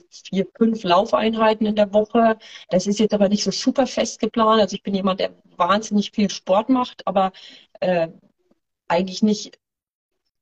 vier, 0.09 0.47
fünf 0.57 0.83
Laufeinheiten 0.83 1.67
in 1.67 1.75
der 1.75 1.93
Woche. 1.93 2.39
Das 2.69 2.87
ist 2.87 2.99
jetzt 2.99 3.13
aber 3.13 3.29
nicht 3.29 3.43
so 3.43 3.51
super 3.51 3.85
fest 3.85 4.19
geplant. 4.19 4.59
Also 4.59 4.75
ich 4.75 4.81
bin 4.81 4.95
jemand, 4.95 5.19
der 5.19 5.35
wahnsinnig 5.55 6.09
viel 6.09 6.31
Sport 6.31 6.69
macht, 6.69 7.05
aber 7.05 7.31
äh, 7.79 8.07
eigentlich 8.87 9.21
nicht 9.21 9.59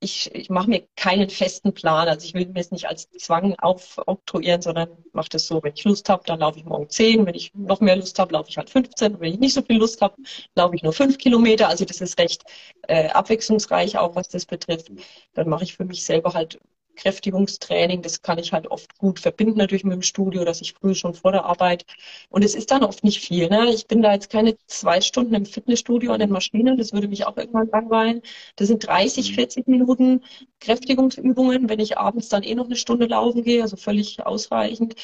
ich, 0.04 0.34
ich 0.34 0.50
mache 0.50 0.70
mir 0.70 0.88
keinen 0.96 1.30
festen 1.30 1.74
Plan. 1.74 2.08
Also 2.08 2.26
ich 2.26 2.34
will 2.34 2.48
mir 2.48 2.60
es 2.60 2.72
nicht 2.72 2.88
als 2.88 3.10
Zwang 3.12 3.56
aufoktroyieren, 3.60 4.62
sondern 4.62 4.90
mache 5.14 5.30
das 5.30 5.46
so, 5.46 5.62
wenn 5.62 5.74
ich 5.74 5.84
Lust 5.84 6.10
habe, 6.10 6.24
dann 6.26 6.40
laufe 6.40 6.58
ich 6.58 6.66
morgen 6.66 6.90
10. 6.90 7.26
Wenn 7.28 7.36
ich 7.36 7.54
noch 7.54 7.82
mehr 7.82 7.96
Lust 7.96 8.18
habe, 8.18 8.34
laufe 8.34 8.50
ich 8.50 8.58
halt 8.58 8.72
15. 8.72 9.14
Und 9.16 9.22
wenn 9.22 9.34
ich 9.34 9.40
nicht 9.40 9.54
so 9.54 9.62
viel 9.62 9.78
Lust 9.78 10.02
habe, 10.02 10.16
laufe 10.56 10.76
ich 10.76 10.82
nur 10.84 10.94
5 10.94 11.20
Kilometer. 11.20 11.70
Also 11.70 11.86
das 11.86 12.02
ist 12.02 12.18
recht 12.20 12.44
äh, 12.88 13.10
abwechslungsreich 13.10 13.98
auch, 14.00 14.16
was 14.16 14.28
das 14.28 14.46
betrifft. 14.48 14.92
Dann 15.34 15.48
mache 15.48 15.64
ich 15.66 15.76
für 15.76 15.86
mich 15.86 16.04
selber 16.04 16.34
halt 16.34 16.60
Kräftigungstraining. 16.96 18.02
Das 18.02 18.22
kann 18.22 18.38
ich 18.38 18.54
halt 18.54 18.68
oft 18.68 18.98
gut 18.98 19.20
verbinden 19.20 19.58
natürlich 19.58 19.84
mit 19.84 19.94
dem 19.94 20.02
Studio, 20.02 20.46
dass 20.46 20.62
ich 20.62 20.74
früh 20.74 20.96
schon 20.96 21.14
vor 21.14 21.32
der 21.32 21.46
Arbeit. 21.46 21.86
Und 22.30 22.44
es 22.44 22.56
ist 22.56 22.72
dann 22.72 22.84
oft 22.84 23.04
nicht 23.04 23.20
viel. 23.20 23.50
Ne? 23.50 23.72
Ich 23.74 23.88
bin 23.88 24.02
da 24.02 24.14
jetzt 24.14 24.30
keine 24.30 24.58
zwei 24.68 25.02
Stunden 25.02 25.34
im 25.34 25.46
Fitnessstudio 25.46 26.12
an 26.14 26.20
den 26.20 26.32
Maschinen. 26.32 26.78
Das 26.78 26.94
würde 26.94 27.08
mich 27.08 27.26
auch 27.26 27.38
irgendwann 27.38 27.70
langweilen. 27.70 28.22
Das 28.56 28.68
sind 28.68 28.86
30, 28.86 29.36
40 29.36 29.68
mhm. 29.68 29.72
Minuten 29.74 30.24
Kräftigungsübungen. 30.60 31.70
Wenn 31.70 31.80
ich 31.80 31.98
abends 31.98 32.30
dann 32.30 32.44
eh 32.44 32.56
noch 32.56 32.66
eine 32.66 32.76
Stunde 32.76 33.06
laufen 33.08 33.44
gehe, 33.44 33.62
also 33.62 33.78
völlig 33.78 34.26
ausreichend, 34.26 34.96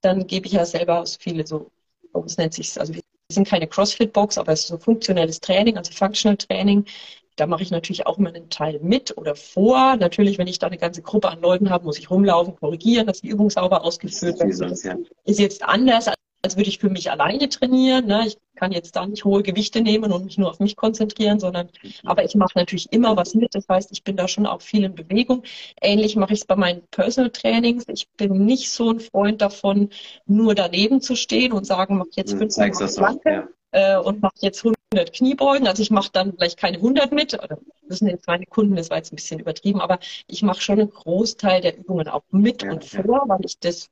dann 0.00 0.26
gebe 0.26 0.46
ich 0.46 0.52
ja 0.52 0.64
selber 0.66 1.00
aus 1.00 1.16
viele 1.16 1.46
so, 1.46 1.70
was 2.12 2.36
nennt 2.36 2.54
sich 2.54 2.78
also 2.78 2.94
wir 2.94 3.02
sind 3.30 3.48
keine 3.48 3.66
CrossFit-Box, 3.66 4.38
aber 4.38 4.52
es 4.52 4.60
ist 4.60 4.68
so 4.68 4.78
funktionelles 4.78 5.40
Training, 5.40 5.78
also 5.78 5.92
Functional 5.92 6.36
Training. 6.36 6.84
Da 7.36 7.46
mache 7.46 7.62
ich 7.62 7.70
natürlich 7.70 8.06
auch 8.06 8.18
immer 8.18 8.28
einen 8.28 8.48
Teil 8.48 8.78
mit 8.80 9.16
oder 9.16 9.34
vor. 9.34 9.96
Natürlich, 9.96 10.38
wenn 10.38 10.46
ich 10.46 10.58
da 10.58 10.68
eine 10.68 10.78
ganze 10.78 11.02
Gruppe 11.02 11.28
an 11.28 11.40
Leuten 11.40 11.70
habe, 11.70 11.84
muss 11.84 11.98
ich 11.98 12.10
rumlaufen, 12.10 12.56
korrigieren, 12.56 13.06
dass 13.06 13.20
die 13.20 13.28
Übung 13.28 13.50
sauber 13.50 13.84
ausgeführt 13.84 14.38
wird. 14.40 14.70
Ist, 14.70 14.84
ja. 14.84 14.96
ist 15.24 15.40
jetzt 15.40 15.64
anders, 15.64 16.08
als 16.44 16.56
würde 16.56 16.68
ich 16.68 16.78
für 16.78 16.90
mich 16.90 17.10
alleine 17.10 17.48
trainieren. 17.48 18.06
Ne? 18.06 18.24
Ich 18.26 18.38
kann 18.54 18.70
jetzt 18.70 18.94
da 18.94 19.06
nicht 19.06 19.24
hohe 19.24 19.42
Gewichte 19.42 19.80
nehmen 19.80 20.12
und 20.12 20.24
mich 20.24 20.38
nur 20.38 20.50
auf 20.50 20.60
mich 20.60 20.76
konzentrieren, 20.76 21.40
sondern, 21.40 21.68
mhm. 21.82 21.92
aber 22.04 22.24
ich 22.24 22.34
mache 22.34 22.52
natürlich 22.54 22.92
immer 22.92 23.16
was 23.16 23.34
mit. 23.34 23.54
Das 23.54 23.66
heißt, 23.68 23.90
ich 23.92 24.04
bin 24.04 24.16
da 24.16 24.28
schon 24.28 24.46
auch 24.46 24.60
viel 24.60 24.84
in 24.84 24.94
Bewegung. 24.94 25.42
Ähnlich 25.80 26.16
mache 26.16 26.34
ich 26.34 26.40
es 26.40 26.46
bei 26.46 26.54
meinen 26.54 26.82
Personal 26.90 27.30
Trainings. 27.30 27.84
Ich 27.88 28.08
bin 28.16 28.44
nicht 28.44 28.70
so 28.70 28.90
ein 28.90 29.00
Freund 29.00 29.40
davon, 29.40 29.88
nur 30.26 30.54
daneben 30.54 31.00
zu 31.00 31.16
stehen 31.16 31.52
und 31.52 31.64
sagen, 31.64 31.96
mach 31.96 32.06
jetzt 32.12 32.36
fünf 32.36 32.56
Minuten 32.56 33.20
ja. 33.24 33.48
äh, 33.72 33.98
und 33.98 34.20
mach 34.22 34.32
jetzt 34.40 34.60
100 34.94 35.04
100 35.04 35.12
Kniebeugen. 35.12 35.66
Also 35.66 35.82
ich 35.82 35.90
mache 35.90 36.10
dann 36.12 36.32
vielleicht 36.32 36.58
keine 36.58 36.78
100 36.78 37.12
mit. 37.12 37.34
Oder 37.34 37.58
müssen 37.88 38.08
jetzt 38.08 38.26
meine 38.26 38.46
Kunden, 38.46 38.76
das 38.76 38.90
war 38.90 38.98
jetzt 38.98 39.12
ein 39.12 39.16
bisschen 39.16 39.40
übertrieben, 39.40 39.80
aber 39.80 39.98
ich 40.26 40.42
mache 40.42 40.60
schon 40.60 40.80
einen 40.80 40.90
Großteil 40.90 41.60
der 41.60 41.76
Übungen 41.76 42.08
auch 42.08 42.22
mit 42.30 42.62
ja, 42.62 42.72
und 42.72 42.84
vor, 42.84 43.24
weil 43.26 43.44
ich 43.44 43.58
das 43.58 43.90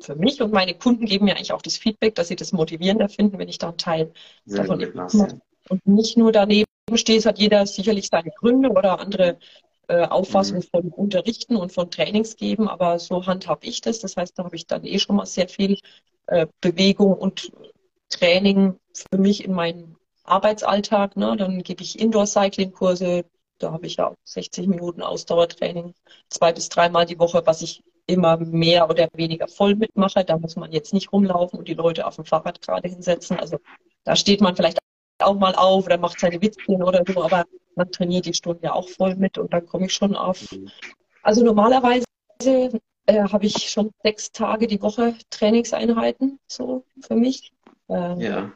für 0.00 0.16
mich 0.16 0.42
und 0.42 0.52
meine 0.52 0.74
Kunden 0.74 1.06
geben 1.06 1.26
mir 1.26 1.36
eigentlich 1.36 1.52
auch 1.52 1.62
das 1.62 1.76
Feedback, 1.76 2.14
dass 2.14 2.28
sie 2.28 2.36
das 2.36 2.52
motivierender 2.52 3.08
finden, 3.08 3.38
wenn 3.38 3.48
ich 3.48 3.58
da 3.58 3.68
einen 3.68 3.78
Teil 3.78 4.12
Sehr 4.44 4.64
davon 4.64 4.92
mache. 4.94 5.40
Und 5.68 5.86
nicht 5.86 6.16
nur 6.16 6.32
daneben 6.32 6.66
stehe, 6.94 7.18
es 7.18 7.26
hat 7.26 7.38
jeder 7.38 7.66
sicherlich 7.66 8.08
seine 8.08 8.30
Gründe 8.30 8.70
oder 8.70 8.98
andere 8.98 9.38
äh, 9.86 10.04
Auffassung 10.06 10.58
mhm. 10.58 10.62
von 10.62 10.88
Unterrichten 10.88 11.56
und 11.56 11.72
von 11.72 11.90
Trainings 11.90 12.36
geben, 12.36 12.68
aber 12.68 12.98
so 12.98 13.26
handhab 13.26 13.64
ich 13.64 13.80
das. 13.80 14.00
Das 14.00 14.16
heißt, 14.16 14.38
da 14.38 14.44
habe 14.44 14.56
ich 14.56 14.66
dann 14.66 14.84
eh 14.84 14.98
schon 14.98 15.16
mal 15.16 15.26
sehr 15.26 15.48
viel 15.48 15.78
äh, 16.26 16.46
Bewegung 16.60 17.14
und 17.14 17.52
Training 18.08 18.78
für 18.92 19.18
mich 19.18 19.44
in 19.44 19.52
meinen 19.52 19.96
Arbeitsalltag. 20.24 21.16
Ne? 21.16 21.36
Dann 21.36 21.62
gebe 21.62 21.82
ich 21.82 21.98
Indoor-Cycling-Kurse. 21.98 23.24
Da 23.58 23.72
habe 23.72 23.86
ich 23.86 23.96
ja 23.96 24.08
auch 24.08 24.16
60 24.24 24.66
Minuten 24.66 25.02
Ausdauertraining, 25.02 25.94
zwei 26.28 26.52
bis 26.52 26.68
dreimal 26.68 27.06
die 27.06 27.18
Woche, 27.18 27.42
was 27.44 27.62
ich 27.62 27.82
immer 28.06 28.36
mehr 28.36 28.90
oder 28.90 29.08
weniger 29.14 29.46
voll 29.46 29.76
mitmache. 29.76 30.24
Da 30.24 30.36
muss 30.38 30.56
man 30.56 30.72
jetzt 30.72 30.92
nicht 30.92 31.12
rumlaufen 31.12 31.58
und 31.58 31.68
die 31.68 31.74
Leute 31.74 32.06
auf 32.06 32.16
dem 32.16 32.24
Fahrrad 32.24 32.60
gerade 32.60 32.88
hinsetzen. 32.88 33.38
Also 33.38 33.58
da 34.04 34.16
steht 34.16 34.40
man 34.40 34.56
vielleicht 34.56 34.78
auch 35.20 35.34
mal 35.34 35.54
auf 35.54 35.86
oder 35.86 35.98
macht 35.98 36.18
seine 36.18 36.40
Witzchen 36.40 36.82
oder 36.82 37.04
so, 37.06 37.22
aber 37.22 37.44
man 37.76 37.90
trainiert 37.92 38.26
die 38.26 38.34
Stunde 38.34 38.64
ja 38.64 38.72
auch 38.72 38.88
voll 38.88 39.14
mit 39.14 39.38
und 39.38 39.52
dann 39.52 39.66
komme 39.66 39.86
ich 39.86 39.94
schon 39.94 40.16
auf. 40.16 40.44
Also 41.22 41.44
normalerweise 41.44 42.04
äh, 42.40 43.22
habe 43.22 43.46
ich 43.46 43.70
schon 43.70 43.92
sechs 44.02 44.32
Tage 44.32 44.66
die 44.66 44.82
Woche 44.82 45.14
Trainingseinheiten 45.30 46.40
so 46.48 46.84
für 47.00 47.14
mich. 47.14 47.52
Ähm, 47.88 48.20
ja 48.20 48.52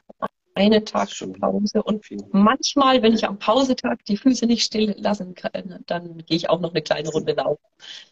einen 0.56 0.84
Tag 0.84 1.10
Pause. 1.38 1.82
Und 1.82 2.04
manchmal, 2.32 3.02
wenn 3.02 3.12
ich 3.12 3.26
am 3.26 3.38
Pausetag 3.38 4.04
die 4.06 4.16
Füße 4.16 4.46
nicht 4.46 4.64
still 4.64 4.94
lassen 4.98 5.34
kann, 5.34 5.84
dann 5.86 6.18
gehe 6.18 6.36
ich 6.36 6.48
auch 6.48 6.60
noch 6.60 6.72
eine 6.72 6.82
kleine 6.82 7.10
Runde 7.10 7.34
laufen. 7.34 7.64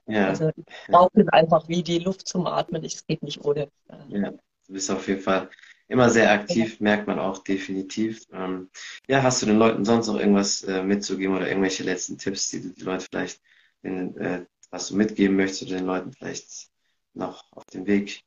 Ja. 0.07 0.29
Also 0.29 0.51
Laufen 0.89 1.21
ist 1.21 1.33
einfach 1.33 1.69
wie 1.69 1.83
die 1.83 1.99
Luft 1.99 2.29
zum 2.29 2.47
Atmen. 2.47 2.85
Es 2.85 3.07
geht 3.07 3.23
nicht 3.23 3.45
ohne. 3.45 3.69
Ja, 4.09 4.31
du 4.31 4.73
bist 4.73 4.91
auf 4.91 5.09
jeden 5.09 5.23
Fall 5.23 5.49
immer 5.89 6.11
sehr 6.11 6.31
aktiv, 6.31 6.81
merkt 6.81 7.07
man 7.07 7.19
auch 7.19 7.39
definitiv. 7.39 8.27
Ähm, 8.33 8.71
ja, 9.09 9.23
hast 9.23 9.41
du 9.43 9.47
den 9.47 9.59
Leuten 9.59 9.85
sonst 9.85 10.07
noch 10.07 10.19
irgendwas 10.19 10.63
äh, 10.65 10.83
mitzugeben 10.83 11.37
oder 11.37 11.49
irgendwelche 11.49 11.83
letzten 11.83 12.19
Tipps, 12.19 12.51
die 12.51 12.75
die 12.75 12.83
Leute 12.83 13.07
vielleicht, 13.11 13.41
in, 13.83 14.17
äh, 14.19 14.45
was 14.71 14.89
du 14.89 14.97
mitgeben 14.97 15.37
möchtest 15.37 15.63
oder 15.63 15.77
den 15.77 15.87
Leuten 15.87 16.13
vielleicht 16.13 16.69
noch 17.15 17.45
auf 17.53 17.65
den 17.67 17.87
Weg 17.87 18.07
geben 18.07 18.27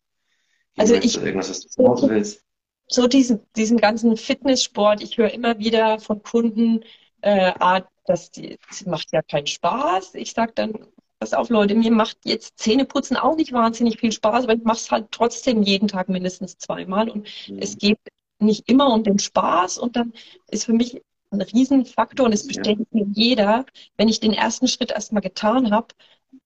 also 0.77 0.95
ich, 0.95 1.17
irgendwas, 1.17 1.49
was 1.49 1.61
du 1.61 1.69
promoten 1.75 2.09
willst? 2.09 2.46
So 2.87 3.07
diesen, 3.07 3.41
diesen 3.55 3.77
ganzen 3.77 4.17
Fitnesssport, 4.17 5.01
ich 5.01 5.17
höre 5.17 5.33
immer 5.33 5.59
wieder 5.59 5.99
von 5.99 6.23
Kunden, 6.23 6.81
äh, 7.21 7.51
ah, 7.59 7.81
das, 8.05 8.31
das 8.31 8.85
macht 8.85 9.11
ja 9.11 9.21
keinen 9.21 9.47
Spaß. 9.47 10.15
Ich 10.15 10.31
sage 10.31 10.53
dann, 10.55 10.73
pass 11.19 11.33
auf 11.33 11.49
Leute, 11.49 11.75
mir 11.75 11.91
macht 11.91 12.17
jetzt 12.23 12.57
Zähneputzen 12.59 13.17
auch 13.17 13.35
nicht 13.35 13.51
wahnsinnig 13.51 13.99
viel 13.99 14.11
Spaß, 14.11 14.45
aber 14.45 14.53
ich 14.53 14.63
mache 14.63 14.77
es 14.77 14.91
halt 14.91 15.07
trotzdem 15.11 15.63
jeden 15.63 15.87
Tag 15.87 16.09
mindestens 16.09 16.57
zweimal 16.57 17.09
und 17.09 17.27
mhm. 17.47 17.59
es 17.59 17.77
geht 17.77 17.99
nicht 18.39 18.69
immer 18.69 18.93
um 18.93 19.03
den 19.03 19.19
Spaß 19.19 19.77
und 19.77 19.95
dann 19.95 20.13
ist 20.49 20.65
für 20.65 20.73
mich 20.73 21.01
ein 21.31 21.41
Riesenfaktor 21.41 22.25
und 22.25 22.33
es 22.33 22.47
bestätigt 22.47 22.93
mir 22.93 23.05
jeder, 23.13 23.65
wenn 23.97 24.07
ich 24.07 24.19
den 24.19 24.31
ersten 24.33 24.67
Schritt 24.67 24.91
erstmal 24.91 25.21
getan 25.21 25.71
habe, 25.71 25.87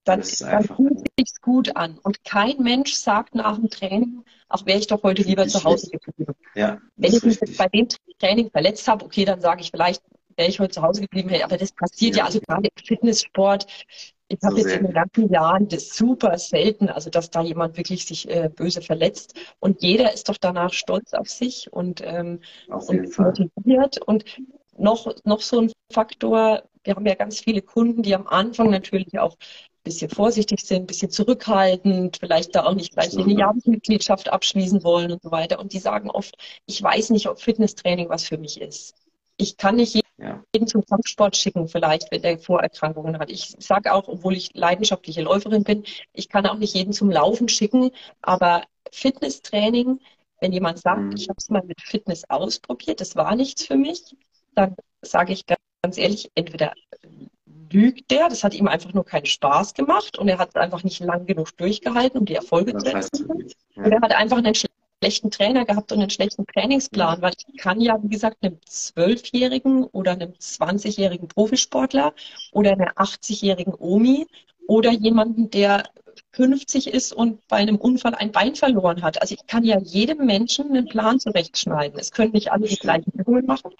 dann, 0.04 0.22
dann 0.40 0.64
fühlt 0.64 0.98
sich 1.18 1.40
gut 1.40 1.76
an. 1.76 1.98
Und 2.02 2.24
kein 2.24 2.62
Mensch 2.62 2.94
sagt 2.94 3.34
nach 3.34 3.56
dem 3.56 3.70
Training, 3.70 4.24
ach, 4.48 4.66
wäre 4.66 4.78
ich 4.78 4.86
doch 4.86 5.02
heute 5.02 5.22
lieber 5.22 5.46
zu 5.46 5.62
Hause 5.62 5.90
geblieben. 5.90 6.34
Ja, 6.54 6.80
Wenn 6.96 7.14
ich 7.14 7.22
mich 7.22 7.40
jetzt 7.40 7.56
bei 7.58 7.68
dem 7.68 7.88
Training 8.18 8.50
verletzt 8.50 8.86
habe, 8.88 9.04
okay, 9.04 9.24
dann 9.24 9.40
sage 9.40 9.60
ich 9.60 9.70
vielleicht, 9.70 10.02
wäre 10.36 10.48
ich 10.48 10.60
heute 10.60 10.72
zu 10.72 10.82
Hause 10.82 11.02
geblieben. 11.02 11.28
Hey, 11.28 11.42
aber 11.42 11.56
das 11.56 11.72
passiert 11.72 12.16
ja, 12.16 12.20
ja 12.20 12.24
also 12.26 12.40
gerade 12.40 12.68
im 12.74 12.84
Fitnesssport. 12.84 13.66
Ich 14.28 14.38
habe 14.42 14.60
so 14.60 14.66
jetzt 14.66 14.76
in 14.76 14.84
den 14.84 14.94
ganzen 14.94 15.30
Jahren 15.30 15.68
das 15.68 15.94
super 15.94 16.38
selten, 16.38 16.88
also 16.88 17.10
dass 17.10 17.30
da 17.30 17.42
jemand 17.42 17.76
wirklich 17.76 18.06
sich 18.06 18.28
äh, 18.28 18.48
böse 18.48 18.80
verletzt. 18.80 19.34
Und 19.60 19.82
jeder 19.82 20.12
ist 20.12 20.28
doch 20.28 20.38
danach 20.38 20.72
stolz 20.72 21.12
auf 21.12 21.28
sich 21.28 21.72
und, 21.72 22.00
ähm, 22.02 22.40
und 22.68 23.18
motiviert. 23.18 23.98
Und 23.98 24.24
noch, 24.76 25.14
noch 25.24 25.40
so 25.40 25.60
ein 25.60 25.72
Faktor, 25.92 26.62
wir 26.84 26.96
haben 26.96 27.06
ja 27.06 27.14
ganz 27.14 27.40
viele 27.40 27.62
Kunden, 27.62 28.02
die 28.02 28.14
am 28.14 28.26
Anfang 28.26 28.70
natürlich 28.70 29.18
auch 29.18 29.36
bisschen 29.82 30.10
vorsichtig 30.10 30.64
sind, 30.64 30.82
ein 30.82 30.86
bisschen 30.86 31.10
zurückhaltend, 31.10 32.18
vielleicht 32.18 32.54
da 32.54 32.64
auch 32.64 32.74
nicht 32.74 32.92
gleich 32.92 33.16
eine 33.16 33.32
Jahresmitgliedschaft 33.32 34.32
abschließen 34.32 34.84
wollen 34.84 35.12
und 35.12 35.22
so 35.22 35.30
weiter. 35.30 35.58
Und 35.58 35.72
die 35.72 35.78
sagen 35.78 36.10
oft, 36.10 36.36
ich 36.66 36.82
weiß 36.82 37.10
nicht, 37.10 37.28
ob 37.28 37.40
Fitnesstraining 37.40 38.08
was 38.08 38.24
für 38.24 38.38
mich 38.38 38.60
ist. 38.60 38.94
Ich 39.36 39.56
kann 39.56 39.76
nicht 39.76 39.94
jeden 39.94 40.06
ja. 40.18 40.66
zum 40.66 40.84
Kampfsport 40.84 41.36
schicken, 41.36 41.68
vielleicht, 41.68 42.12
wenn 42.12 42.22
der 42.22 42.38
Vorerkrankungen 42.38 43.18
hat. 43.18 43.30
Ich 43.30 43.54
sage 43.58 43.92
auch, 43.92 44.06
obwohl 44.08 44.36
ich 44.36 44.54
leidenschaftliche 44.54 45.22
Läuferin 45.22 45.64
bin, 45.64 45.84
ich 46.12 46.28
kann 46.28 46.46
auch 46.46 46.58
nicht 46.58 46.74
jeden 46.74 46.92
zum 46.92 47.10
Laufen 47.10 47.48
schicken, 47.48 47.90
aber 48.20 48.62
Fitnesstraining, 48.92 50.00
wenn 50.40 50.52
jemand 50.52 50.78
sagt, 50.78 51.00
mhm. 51.00 51.16
ich 51.16 51.28
habe 51.28 51.38
es 51.38 51.48
mal 51.48 51.62
mit 51.64 51.80
Fitness 51.80 52.24
ausprobiert, 52.28 53.00
das 53.00 53.16
war 53.16 53.34
nichts 53.34 53.64
für 53.64 53.76
mich, 53.76 54.16
dann 54.54 54.76
sage 55.00 55.32
ich 55.32 55.44
ganz 55.46 55.98
ehrlich, 55.98 56.30
entweder 56.34 56.72
lügt 57.72 58.10
der, 58.10 58.28
das 58.28 58.44
hat 58.44 58.54
ihm 58.54 58.68
einfach 58.68 58.92
nur 58.92 59.04
keinen 59.04 59.26
Spaß 59.26 59.74
gemacht 59.74 60.18
und 60.18 60.28
er 60.28 60.38
hat 60.38 60.56
einfach 60.56 60.84
nicht 60.84 61.00
lang 61.00 61.26
genug 61.26 61.56
durchgehalten, 61.56 62.20
um 62.20 62.24
die 62.24 62.34
Erfolge 62.34 62.76
zu 62.76 62.86
erzielen. 62.86 63.48
Ja. 63.74 63.84
Und 63.84 63.92
er 63.92 64.00
hat 64.00 64.12
einfach 64.12 64.38
einen 64.38 64.54
schlechten 64.54 65.30
Trainer 65.30 65.64
gehabt 65.64 65.92
und 65.92 66.00
einen 66.00 66.10
schlechten 66.10 66.46
Trainingsplan, 66.46 67.16
ja. 67.16 67.22
weil 67.22 67.32
ich 67.36 67.56
kann 67.58 67.80
ja, 67.80 67.98
wie 68.02 68.08
gesagt, 68.08 68.38
einem 68.42 68.58
Zwölfjährigen 68.64 69.84
oder 69.84 70.12
einem 70.12 70.32
20-jährigen 70.32 71.28
Profisportler 71.28 72.14
oder 72.52 72.72
einer 72.72 72.92
80-jährigen 72.92 73.74
Omi 73.74 74.26
oder 74.66 74.92
jemanden, 74.92 75.50
der 75.50 75.84
50 76.32 76.88
ist 76.88 77.12
und 77.12 77.46
bei 77.48 77.56
einem 77.56 77.76
Unfall 77.76 78.14
ein 78.14 78.32
Bein 78.32 78.54
verloren 78.54 79.02
hat. 79.02 79.20
Also 79.20 79.34
ich 79.34 79.46
kann 79.46 79.64
ja 79.64 79.78
jedem 79.80 80.24
Menschen 80.26 80.70
einen 80.70 80.86
Plan 80.86 81.20
zurechtschneiden. 81.20 81.98
Es 81.98 82.10
können 82.10 82.32
nicht 82.32 82.52
alle 82.52 82.68
die 82.68 82.76
gleichen 82.76 83.12
Übungen 83.12 83.46
machen, 83.46 83.72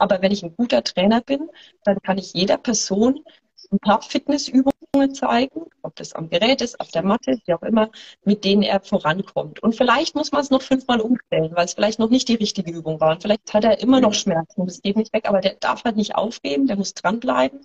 aber 0.00 0.22
wenn 0.22 0.32
ich 0.32 0.42
ein 0.42 0.56
guter 0.56 0.82
Trainer 0.82 1.20
bin, 1.20 1.48
dann 1.84 2.00
kann 2.02 2.18
ich 2.18 2.32
jeder 2.32 2.58
Person 2.58 3.24
ein 3.72 3.78
paar 3.78 4.02
Fitnessübungen 4.02 4.74
Übungen 4.92 5.14
zeigen, 5.14 5.66
ob 5.82 5.94
das 5.96 6.14
am 6.14 6.28
Gerät 6.28 6.60
ist, 6.60 6.80
auf 6.80 6.90
der 6.90 7.02
Matte, 7.02 7.38
wie 7.44 7.54
auch 7.54 7.62
immer, 7.62 7.90
mit 8.24 8.44
denen 8.44 8.62
er 8.62 8.80
vorankommt. 8.80 9.62
Und 9.62 9.76
vielleicht 9.76 10.16
muss 10.16 10.32
man 10.32 10.42
es 10.42 10.50
noch 10.50 10.62
fünfmal 10.62 11.00
umstellen, 11.00 11.52
weil 11.54 11.64
es 11.64 11.74
vielleicht 11.74 11.98
noch 11.98 12.10
nicht 12.10 12.28
die 12.28 12.34
richtige 12.34 12.72
Übung 12.72 13.00
war. 13.00 13.12
Und 13.12 13.22
vielleicht 13.22 13.54
hat 13.54 13.64
er 13.64 13.80
immer 13.80 14.00
noch 14.00 14.14
Schmerzen, 14.14 14.66
das 14.66 14.82
geht 14.82 14.96
nicht 14.96 15.12
weg, 15.12 15.28
aber 15.28 15.40
der 15.40 15.54
darf 15.54 15.84
halt 15.84 15.96
nicht 15.96 16.16
aufgeben, 16.16 16.66
der 16.66 16.76
muss 16.76 16.94
dranbleiben. 16.94 17.60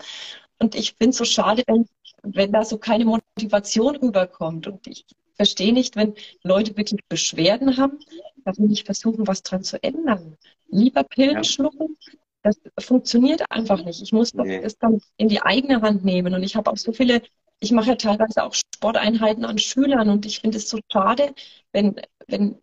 Und 0.60 0.76
ich 0.76 0.93
finde 0.93 1.12
es 1.12 1.17
so 1.17 1.26
schade, 1.26 1.63
wenn, 1.67 1.88
wenn 2.21 2.52
da 2.52 2.63
so 2.63 2.78
keine 2.78 3.06
Motivation 3.06 3.95
rüberkommt. 3.95 4.67
Und 4.67 4.86
ich 4.88 5.06
verstehe 5.36 5.74
nicht, 5.74 5.95
wenn 5.95 6.13
Leute 6.43 6.78
wirklich 6.78 7.02
Beschwerden 7.10 7.78
haben, 7.78 8.00
dass 8.43 8.60
wir 8.60 8.67
nicht 8.67 8.86
versuchen, 8.86 9.28
was 9.28 9.41
dran 9.41 9.63
zu 9.63 9.82
ändern. 9.82 10.38
Lieber 10.69 11.04
Pillen 11.04 11.38
ja. 11.38 11.43
schlucken, 11.43 11.98
das 12.45 12.86
funktioniert 12.86 13.43
einfach 13.49 13.84
nicht. 13.84 14.01
Ich 14.01 14.13
muss 14.13 14.34
nee. 14.34 14.62
das 14.62 14.77
dann 14.77 15.01
in 15.17 15.29
die 15.29 15.41
eigene 15.41 15.81
Hand 15.81 16.05
nehmen. 16.05 16.34
Und 16.34 16.43
ich 16.43 16.55
habe 16.55 16.71
auch 16.71 16.77
so 16.77 16.93
viele, 16.93 17.21
ich 17.60 17.71
mache 17.71 17.89
ja 17.89 17.95
teilweise 17.95 18.43
auch 18.43 18.53
Sporteinheiten 18.53 19.45
an 19.45 19.58
Schülern 19.58 20.10
und 20.10 20.25
ich 20.25 20.39
finde 20.41 20.58
es 20.58 20.69
so 20.69 20.79
schade, 20.91 21.34
wenn, 21.71 21.95
wenn 22.27 22.60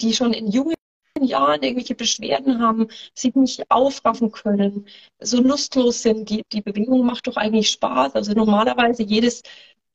die 0.00 0.12
schon 0.12 0.32
in 0.34 0.50
jungen 0.50 0.74
Jahren 1.20 1.62
irgendwelche 1.62 1.94
Beschwerden 1.94 2.60
haben, 2.60 2.88
sich 3.14 3.34
nicht 3.34 3.70
aufraffen 3.70 4.30
können, 4.30 4.86
so 5.20 5.40
lustlos 5.40 6.02
sind. 6.02 6.28
Die, 6.28 6.42
die 6.52 6.60
Bewegung 6.60 7.06
macht 7.06 7.26
doch 7.26 7.36
eigentlich 7.36 7.70
Spaß. 7.70 8.14
Also 8.16 8.32
normalerweise 8.32 9.04
jedes 9.04 9.42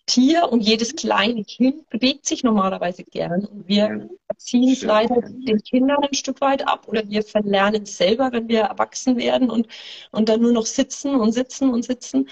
Tier 0.10 0.52
und 0.52 0.62
jedes 0.62 0.96
kleine 0.96 1.44
Kind 1.44 1.88
bewegt 1.90 2.26
sich 2.26 2.44
normalerweise 2.44 3.04
gern. 3.04 3.46
Und 3.46 3.68
wir 3.68 4.10
ziehen 4.38 4.74
es 4.74 4.82
leider 4.82 5.22
den 5.22 5.62
Kindern 5.62 6.04
ein 6.04 6.16
Stück 6.16 6.42
weit 6.42 6.68
ab 6.68 6.88
oder 6.88 7.08
wir 7.08 7.22
verlernen 7.22 7.84
es 7.84 7.96
selber, 7.96 8.32
wenn 8.32 8.48
wir 8.48 8.62
erwachsen 8.62 9.18
werden 9.18 9.52
und, 9.52 9.68
und 10.12 10.28
dann 10.28 10.42
nur 10.42 10.52
noch 10.52 10.66
sitzen 10.66 11.14
und 11.14 11.34
sitzen 11.34 11.70
und 11.70 11.84
sitzen. 11.86 12.28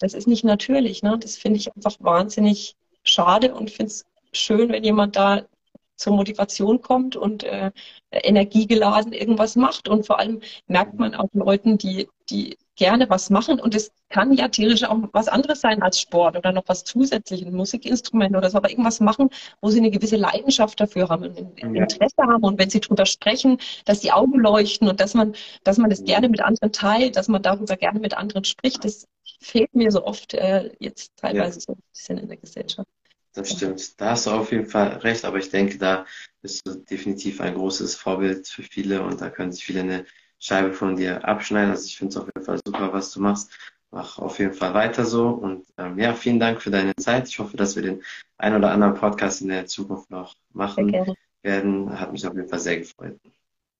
Das 0.00 0.12
ist 0.12 0.26
nicht 0.26 0.42
natürlich. 0.42 1.04
Ne? 1.04 1.18
Das 1.20 1.36
finde 1.36 1.58
ich 1.60 1.72
einfach 1.72 1.96
wahnsinnig 2.00 2.74
schade 3.04 3.54
und 3.54 3.70
finde 3.70 3.92
es 3.92 4.06
schön, 4.32 4.68
wenn 4.70 4.82
jemand 4.82 5.14
da 5.14 5.46
zur 5.94 6.14
Motivation 6.16 6.80
kommt 6.80 7.14
und 7.14 7.44
äh, 7.44 7.70
energiegeladen 8.10 9.12
irgendwas 9.12 9.54
macht. 9.54 9.88
Und 9.88 10.04
vor 10.04 10.18
allem 10.18 10.40
merkt 10.66 10.98
man 10.98 11.14
auch 11.14 11.28
Leuten, 11.32 11.78
die, 11.78 12.08
die 12.28 12.56
gerne 12.80 13.10
was 13.10 13.28
machen 13.28 13.60
und 13.60 13.74
es 13.74 13.92
kann 14.08 14.32
ja 14.32 14.48
theoretisch 14.48 14.84
auch 14.84 14.96
was 15.12 15.28
anderes 15.28 15.60
sein 15.60 15.82
als 15.82 16.00
Sport 16.00 16.34
oder 16.34 16.50
noch 16.50 16.64
was 16.66 16.82
zusätzliches, 16.82 17.46
ein 17.46 17.54
Musikinstrument 17.54 18.34
oder 18.34 18.48
so, 18.48 18.56
aber 18.56 18.70
irgendwas 18.70 19.00
machen, 19.00 19.28
wo 19.60 19.68
sie 19.68 19.80
eine 19.80 19.90
gewisse 19.90 20.16
Leidenschaft 20.16 20.80
dafür 20.80 21.10
haben, 21.10 21.24
ein, 21.24 21.52
ein 21.62 21.74
Interesse 21.74 22.22
haben 22.22 22.42
und 22.42 22.58
wenn 22.58 22.70
sie 22.70 22.80
drüber 22.80 23.04
sprechen, 23.04 23.58
dass 23.84 24.00
die 24.00 24.12
Augen 24.12 24.40
leuchten 24.40 24.88
und 24.88 24.98
dass 24.98 25.12
man, 25.12 25.34
dass 25.62 25.76
man 25.76 25.90
das 25.90 26.04
gerne 26.04 26.30
mit 26.30 26.40
anderen 26.40 26.72
teilt, 26.72 27.16
dass 27.16 27.28
man 27.28 27.42
darüber 27.42 27.76
gerne 27.76 28.00
mit 28.00 28.16
anderen 28.16 28.44
spricht, 28.44 28.82
das 28.82 29.06
fehlt 29.42 29.74
mir 29.74 29.90
so 29.90 30.02
oft 30.06 30.32
äh, 30.32 30.70
jetzt 30.80 31.12
teilweise 31.16 31.58
ja. 31.58 31.64
so 31.66 31.72
ein 31.72 31.82
bisschen 31.92 32.16
in 32.16 32.28
der 32.28 32.38
Gesellschaft. 32.38 32.88
Das 33.34 33.50
stimmt. 33.50 34.00
Da 34.00 34.12
hast 34.12 34.26
du 34.26 34.30
auf 34.30 34.52
jeden 34.52 34.66
Fall 34.66 34.88
recht, 34.98 35.26
aber 35.26 35.36
ich 35.36 35.50
denke, 35.50 35.76
da 35.76 36.06
bist 36.40 36.66
du 36.66 36.74
definitiv 36.76 37.42
ein 37.42 37.54
großes 37.54 37.94
Vorbild 37.94 38.48
für 38.48 38.62
viele 38.62 39.02
und 39.02 39.20
da 39.20 39.28
können 39.28 39.52
sich 39.52 39.64
viele 39.64 39.80
eine 39.80 40.06
Scheibe 40.40 40.72
von 40.72 40.96
dir 40.96 41.24
abschneiden. 41.24 41.70
Also 41.70 41.84
ich 41.84 41.98
finde 41.98 42.10
es 42.10 42.16
auf 42.16 42.26
jeden 42.26 42.44
Fall 42.44 42.58
super, 42.64 42.92
was 42.92 43.12
du 43.12 43.20
machst. 43.20 43.50
Mach 43.90 44.18
auf 44.18 44.38
jeden 44.38 44.54
Fall 44.54 44.72
weiter 44.72 45.04
so. 45.04 45.28
Und 45.28 45.66
ähm, 45.76 45.98
ja, 45.98 46.14
vielen 46.14 46.40
Dank 46.40 46.62
für 46.62 46.70
deine 46.70 46.96
Zeit. 46.96 47.28
Ich 47.28 47.38
hoffe, 47.38 47.56
dass 47.56 47.76
wir 47.76 47.82
den 47.82 48.02
ein 48.38 48.56
oder 48.56 48.70
anderen 48.70 48.94
Podcast 48.94 49.42
in 49.42 49.48
der 49.48 49.66
Zukunft 49.66 50.10
noch 50.10 50.34
machen 50.52 51.14
werden. 51.42 52.00
Hat 52.00 52.10
mich 52.10 52.26
auf 52.26 52.34
jeden 52.34 52.48
Fall 52.48 52.58
sehr 52.58 52.78
gefreut. 52.78 53.20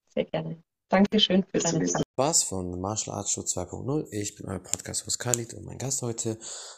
Sehr 0.08 0.24
gerne. 0.26 0.62
Dankeschön 0.90 1.44
für 1.44 1.52
Bis 1.52 1.62
deine 1.62 1.86
Zeit. 1.86 2.02
Spaß 2.12 2.42
von 2.42 2.78
Martial 2.80 3.16
Arts 3.16 3.30
Show 3.30 3.42
2.0. 3.42 4.08
Ich 4.10 4.34
bin 4.34 4.46
euer 4.46 4.58
Podcast-Host 4.58 5.18
Khalid 5.18 5.54
und 5.54 5.64
mein 5.64 5.78
Gast 5.78 6.02
heute 6.02 6.36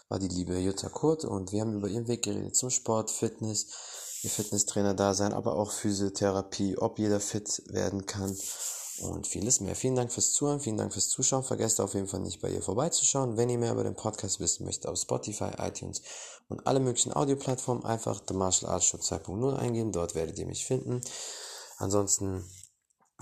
war 0.08 0.18
die 0.18 0.28
liebe 0.28 0.58
Jutta 0.58 0.90
Kurt 0.90 1.24
und 1.24 1.50
wir 1.50 1.62
haben 1.62 1.74
über 1.74 1.88
ihren 1.88 2.06
Weg 2.06 2.22
geredet 2.22 2.54
zum 2.54 2.70
Sport, 2.70 3.10
Fitness, 3.10 4.20
ihr 4.22 4.30
Fitnesstrainer 4.30 4.94
da 4.94 5.14
sein, 5.14 5.32
aber 5.32 5.56
auch 5.56 5.72
Physiotherapie, 5.72 6.76
ob 6.76 6.98
jeder 6.98 7.20
fit 7.20 7.62
werden 7.72 8.04
kann 8.04 8.36
und 9.02 9.26
vieles 9.26 9.60
mehr. 9.60 9.76
Vielen 9.76 9.96
Dank 9.96 10.12
fürs 10.12 10.32
Zuhören, 10.32 10.60
vielen 10.60 10.76
Dank 10.76 10.92
fürs 10.92 11.08
Zuschauen. 11.08 11.42
Vergesst 11.42 11.80
auf 11.80 11.94
jeden 11.94 12.06
Fall 12.06 12.20
nicht 12.20 12.40
bei 12.40 12.50
ihr 12.50 12.62
vorbeizuschauen. 12.62 13.36
Wenn 13.36 13.50
ihr 13.50 13.58
mehr 13.58 13.72
über 13.72 13.84
den 13.84 13.94
Podcast 13.94 14.40
wissen 14.40 14.64
möchtet, 14.64 14.86
auf 14.86 14.98
Spotify, 14.98 15.50
iTunes 15.58 16.02
und 16.48 16.66
alle 16.66 16.80
möglichen 16.80 17.12
Audioplattformen 17.12 17.84
einfach 17.84 18.22
The 18.26 18.34
Martial 18.34 18.70
Arts 18.70 18.86
Show 18.86 18.98
2.0 18.98 19.56
eingeben. 19.56 19.92
Dort 19.92 20.14
werdet 20.14 20.38
ihr 20.38 20.46
mich 20.46 20.64
finden. 20.64 21.00
Ansonsten 21.78 22.44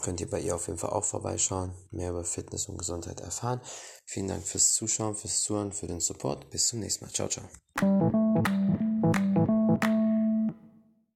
könnt 0.00 0.20
ihr 0.20 0.30
bei 0.30 0.40
ihr 0.40 0.54
auf 0.54 0.66
jeden 0.66 0.78
Fall 0.78 0.90
auch 0.90 1.04
vorbeischauen, 1.04 1.74
mehr 1.90 2.10
über 2.10 2.24
Fitness 2.24 2.68
und 2.68 2.78
Gesundheit 2.78 3.20
erfahren. 3.20 3.60
Vielen 4.04 4.28
Dank 4.28 4.46
fürs 4.46 4.72
Zuschauen, 4.74 5.14
fürs 5.14 5.42
Zuhören, 5.42 5.72
für 5.72 5.86
den 5.86 6.00
Support. 6.00 6.50
Bis 6.50 6.68
zum 6.68 6.80
nächsten 6.80 7.04
Mal. 7.04 7.12
Ciao, 7.12 7.28
ciao. 7.28 8.59